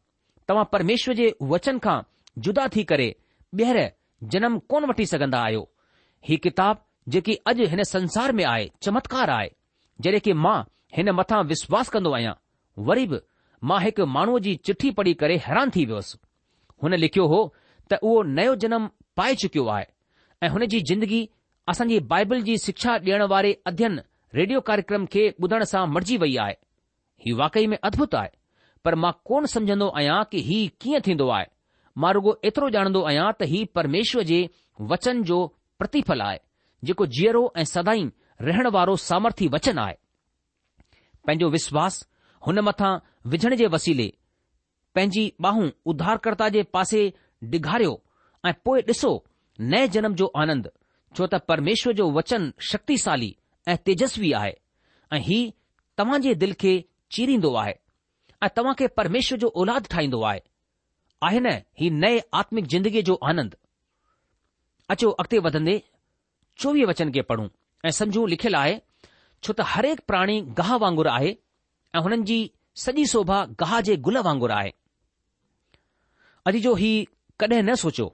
तव्हां 0.49 0.65
परमेश्वर 0.75 1.19
जे 1.21 1.29
वचन 1.53 1.79
खां 1.87 1.99
जुदा 2.45 2.67
थी 2.77 2.83
करे 2.93 3.07
ॿीहर 3.61 3.79
जनम 4.35 4.57
कोन 4.75 4.89
वठी 4.93 5.05
सघंदा 5.13 5.43
आहियो 5.51 5.63
ही 6.29 6.37
किताब 6.45 6.83
जेकी 7.13 7.33
अॼु 7.49 7.65
हिन 7.67 7.83
संसार 7.91 8.31
में 8.39 8.43
आहे 8.45 8.69
चमत्कार 8.83 9.29
आहे 9.37 9.49
जॾहिं 10.01 10.19
की 10.27 10.33
मां 10.45 10.61
हिन 10.97 11.09
मथां 11.19 11.43
विश्वास 11.51 11.89
कंदो 11.95 12.11
आहियां 12.15 12.33
वरी 12.89 13.05
बि 13.13 13.17
मां 13.69 13.79
हिकु 13.83 14.05
माण्हूअ 14.15 14.39
जी 14.47 14.55
चिठी 14.65 14.91
पढ़ी 14.99 15.13
करे 15.23 15.37
हैरान 15.47 15.69
थी 15.75 15.85
वियोसि 15.91 16.19
हुन 16.83 16.93
लिखियो 17.05 17.25
हो 17.33 17.39
त 17.91 17.99
उहो 18.09 18.21
नयो 18.39 18.55
जनम 18.65 18.89
पाए 19.17 19.35
चुकियो 19.43 19.65
आहे 19.77 19.85
ऐं 20.43 20.49
हुन 20.55 20.65
जी 20.75 20.81
जिंदगी 20.91 21.21
असांजी 21.73 21.99
बाइबल 22.13 22.41
जी 22.49 22.57
शिक्षा 22.65 22.93
ॾियण 23.07 23.23
वारे 23.33 23.51
अध्यन 23.71 23.99
रेडियो 24.35 24.61
कार्यक्रम 24.69 25.05
खे 25.15 25.27
ॿुधण 25.43 25.63
सां 25.71 25.85
मटिजी 25.95 26.17
वई 26.23 26.35
आहे 26.45 26.53
हीउ 27.25 27.37
वाकई 27.37 27.67
में 27.73 27.77
अद्भुत 27.89 28.15
आहे 28.21 28.29
पर 28.85 28.95
मां 29.03 29.11
कोन 29.31 29.45
समुझंदो 29.55 29.87
आहियां 30.01 30.23
की 30.31 30.41
हीउ 30.51 30.69
कीअं 30.81 31.01
थींदो 31.07 31.27
आहे 31.39 31.45
मां 32.05 32.13
रुगो 32.19 32.35
एतिरो 32.51 32.69
ॼाणंदो 32.77 33.01
आहियां 33.11 33.27
त 33.41 33.49
हीउ 33.53 33.71
परमेश्वर 33.79 34.23
जे 34.31 34.39
वचन 34.93 35.21
जो 35.31 35.39
प्रतिफल 35.81 36.21
आहे 36.23 36.37
जेको 36.87 37.05
जीअरो 37.17 37.39
ऐं 37.57 37.63
सदाई 37.73 38.03
रहण 38.47 38.67
वारो 38.73 38.95
सामर्थी 39.03 39.47
वचन 39.53 39.77
आहे 39.83 39.93
पंहिंजो 41.27 41.49
विश्वास 41.55 41.95
हुन 42.47 42.59
मथां 42.67 42.91
विझण 43.33 43.55
जे 43.61 43.67
वसीले 43.75 44.05
पंहिंजी 44.95 45.23
बाहूं 45.45 45.69
उधारकर्ता 45.93 46.49
जे 46.57 46.63
पासे 46.77 47.01
डिघारियो 47.55 47.93
ऐं 48.49 48.53
पोइ 48.65 48.81
ॾिसो 48.91 49.11
नए 49.71 49.87
जनम 49.95 50.15
जो 50.21 50.27
आनंद 50.43 50.69
छो 51.17 51.25
त 51.31 51.41
परमेश्वर 51.51 51.93
जो 51.99 52.09
वचन 52.17 52.45
शक्तिशाली 52.71 53.31
ऐं 53.73 53.75
तेजस्वी 53.85 54.31
आहे 54.41 54.53
ऐं 55.15 55.21
ही 55.29 55.39
तव्हां 55.99 56.19
जे 56.27 56.33
दिल 56.43 56.53
खे 56.65 56.73
चीरींदो 57.17 57.53
आहे 57.63 57.73
ऐं 58.47 58.51
तव्हां 58.59 58.75
खे 58.83 58.87
परमेश्वर 59.01 59.39
जो 59.45 59.51
औलाद 59.63 59.89
ठाहींदो 59.95 60.21
आहे 60.33 61.39
न 61.47 61.57
ही 61.81 61.89
नए 62.03 62.21
आत्मिक 62.43 62.67
ज़िंदगीअ 62.75 63.03
जो 63.11 63.15
आनंद 63.33 63.55
अचो 64.91 65.09
अॻिते 65.21 65.37
वधंदे 65.47 65.73
चोवीह 66.61 66.85
वचन 66.89 67.09
खे 67.15 67.21
पढ़ूं 67.27 67.47
ऐं 67.87 67.91
समुझूं 67.97 68.27
लिखियलु 68.31 68.57
आहे 68.61 68.73
छो 69.43 69.51
त 69.57 69.67
हरेक 69.73 69.99
प्राणी 70.11 70.35
गाह 70.59 70.71
वांगुरु 70.83 71.09
आहे 71.17 71.29
ऐं 71.95 71.99
हुननि 72.07 72.25
जी 72.29 72.39
सॼी 72.85 73.03
शोभा 73.11 73.37
गाह 73.61 73.73
जे 73.87 73.93
गुल 74.07 74.17
वांगुरु 74.27 74.53
आहे 74.55 74.71
अॼु 76.49 76.59
जो 76.65 76.73
ही 76.81 76.91
कॾहिं 77.39 77.63
न 77.67 77.75
सोचियो 77.83 78.07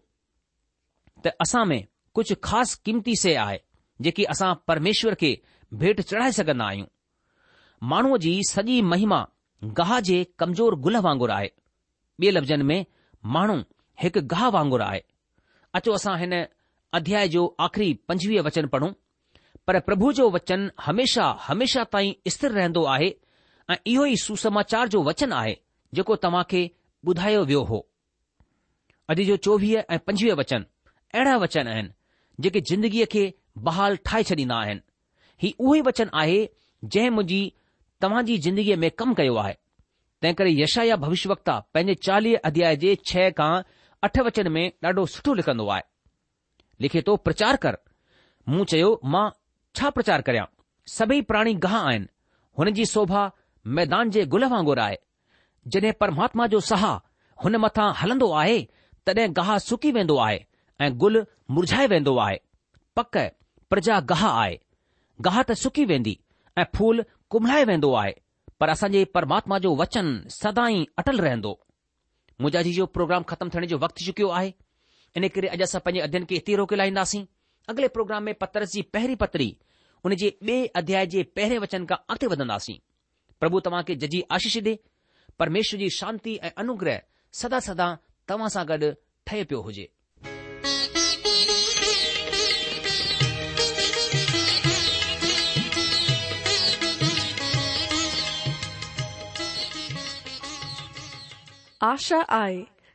त 1.26 1.34
असां 1.46 1.64
में 1.72 1.80
कुझु 2.16 2.36
ख़ासि 2.48 2.74
क़ीमती 2.86 3.14
शइ 3.24 3.34
आहे 3.46 3.58
जेकी 4.06 4.24
असां 4.36 4.50
परमेश्वर 4.70 5.16
खे 5.22 5.32
भेट 5.82 6.02
चढ़ाए 6.10 6.32
सघंदा 6.40 6.66
आहियूं 6.72 6.90
माण्हूअ 7.94 8.18
जी 8.28 8.36
सॼी 8.52 8.76
महिमा 8.92 9.20
गाह 9.80 9.92
जे 10.12 10.20
कमज़ोर 10.44 10.76
गुल 10.86 10.98
वांगुरु 11.08 11.34
आहे 11.40 11.50
ॿिए 12.22 12.32
लफ़्ज़नि 12.38 12.70
में 12.74 12.80
माण्हू 13.38 13.58
हिकु 14.04 14.22
गाह 14.36 14.46
वांगुरु 14.58 14.86
आहे 14.92 15.02
अचो 15.78 15.98
असां 16.02 16.16
हिन 16.24 16.38
અધ્યાય 16.98 17.30
જો 17.36 17.42
આખરી 17.66 17.94
25 18.12 18.44
વચન 18.48 18.68
પઢું 18.76 18.94
પર 19.70 19.80
પ્રભુ 19.88 20.12
જો 20.20 20.28
વચન 20.36 20.64
હંમેશા 20.86 21.32
હંમેશા 21.48 21.86
તાઈ 21.96 22.14
સ્થિર 22.36 22.54
રહેંદો 22.60 22.84
આહે 22.94 23.10
એ 23.74 23.78
ઈયો 23.94 24.22
સુસમાચાર 24.26 24.90
જો 24.96 25.02
વચન 25.10 25.34
આય 25.40 25.56
જોકો 26.00 26.18
તમાકે 26.24 26.62
બુધાયો 27.08 27.44
વયો 27.52 27.66
હો 27.72 27.80
અજે 29.14 29.26
જો 29.32 29.38
24 29.50 29.86
એ 29.98 30.02
25 30.12 30.36
વચન 30.42 30.64
એડા 31.20 31.38
વચન 31.46 31.72
આહે 31.76 31.84
જેકે 32.46 32.62
જિંદગી 32.70 33.10
કે 33.16 33.24
બહાલ 33.68 34.00
ઠાઈ 34.06 34.30
છડીના 34.32 34.62
હે 34.70 34.76
હી 35.44 35.54
ઓહી 35.68 35.84
વચન 35.90 36.16
આહે 36.22 36.40
જે 36.96 37.04
મુંજી 37.18 37.46
તવાજી 38.02 38.40
જિંદગી 38.48 38.80
મેં 38.86 38.96
કમ 39.00 39.14
કયો 39.20 39.38
આહે 39.44 39.56
તૈ 40.22 40.34
કરે 40.40 40.56
યશાયા 40.64 41.04
ભવિષ્યવાक्ता 41.04 41.60
પેને 41.76 41.94
40 42.10 42.34
અધ્યાય 42.52 42.82
દે 42.86 42.96
6 43.16 43.38
કા 43.42 43.54
8 44.12 44.28
વચન 44.32 44.54
મેં 44.58 44.68
ડડો 44.84 45.08
સુતો 45.16 45.36
લખન 45.42 45.64
હો 45.64 45.70
આહે 45.76 45.86
लिखे 46.82 47.02
थो 47.08 47.16
प्रचार 47.28 47.56
कर 47.66 47.78
मूं 48.54 48.64
चयो 48.72 48.90
मां 49.14 49.30
छा 49.78 49.90
प्रचार 49.98 50.22
करियां 50.28 50.46
सभई 50.96 51.22
प्राणी 51.32 51.54
गाह 51.66 51.78
आहिनि 51.78 52.08
हुन 52.60 52.72
जी 52.78 52.86
शोभा 52.94 53.24
मैदान 53.80 54.10
जे 54.18 54.26
गुल 54.36 54.46
वांगुरु 54.54 54.82
आहे 54.82 54.98
जॾहिं 55.76 55.92
परमात्मा 56.04 56.48
जो 56.54 56.60
सहा 56.70 56.92
हुन 57.44 57.56
मथां 57.64 57.88
हलंदो 58.02 58.32
आहे 58.42 58.60
तॾहिं 59.08 59.28
गाह 59.40 59.58
सुकी 59.68 59.92
वेंदो 59.98 60.18
आहे 60.26 60.40
ऐं 60.86 60.92
गुल 61.06 61.26
मुरझाए 61.58 61.88
वेंदो 61.96 62.16
आहे 62.26 62.40
पक 63.00 63.18
प्रजा 63.70 64.00
गाह 64.14 64.26
आहे 64.30 64.58
गाह 65.28 65.42
त 65.44 65.54
सुकी 65.64 65.86
वेंदी 65.94 66.18
ऐं 66.58 66.66
फूल 66.76 67.04
कुमलाए 67.36 67.64
वेंदो 67.72 67.94
आहे 68.04 68.14
पर 68.62 68.70
असांजे 68.76 69.04
परमात्मा 69.18 69.58
जो 69.68 69.76
वचन 69.84 70.08
सदाई 70.42 70.86
अटल 71.04 71.20
रहंदो 71.28 71.52
मुंहिंजा 72.42 72.60
अॼु 72.66 72.72
जो 72.82 72.86
प्रोग्राम 73.00 73.24
ख़त्मु 73.34 73.50
थियण 73.56 73.66
जो 73.68 73.78
वक़्तु 73.84 74.06
चुकियो 74.10 74.30
आहे 74.40 74.54
इन 75.16 75.28
करे 75.36 75.48
अॼु 75.56 75.64
असां 75.64 75.80
पंहिंजे 75.86 76.02
अध्यन 76.08 76.24
खे 76.30 76.36
एतिरी 76.42 76.56
रोके 76.64 76.76
लाहींदासीं 76.76 77.24
अॻिले 77.72 77.88
प्रोग्राम 77.96 78.24
में 78.28 78.34
पतरस 78.42 78.72
जी 78.74 78.82
पहिरीं 78.94 79.16
पतरी 79.24 79.50
हुन 80.06 80.16
जे 80.22 80.30
ॿिए 80.48 80.66
अध्याय 80.82 81.06
जे 81.16 81.24
पहिरें 81.38 81.58
वचन 81.66 81.86
खां 81.90 81.98
अॻिते 82.12 82.28
वधंदासीं 82.34 82.78
प्रभु 83.40 83.60
तव्हांखे 83.68 83.96
जजी 84.08 84.22
आशीष 84.40 84.58
ॾे 84.68 84.76
परमेश्वर 85.40 85.80
जी 85.80 85.90
शांती 86.00 86.36
ऐं 86.44 86.50
अनुग्रह 86.64 87.00
सदा 87.42 87.60
सदा 87.70 87.92
तव्हां 88.30 88.50
सां 88.58 88.66
गॾु 88.70 88.92
ठहे 89.28 89.44
पियो 89.52 89.62
हुजे 89.70 89.88
आशा 101.88 102.18
आहे 102.38 102.62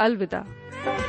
अलविदा 0.00 1.05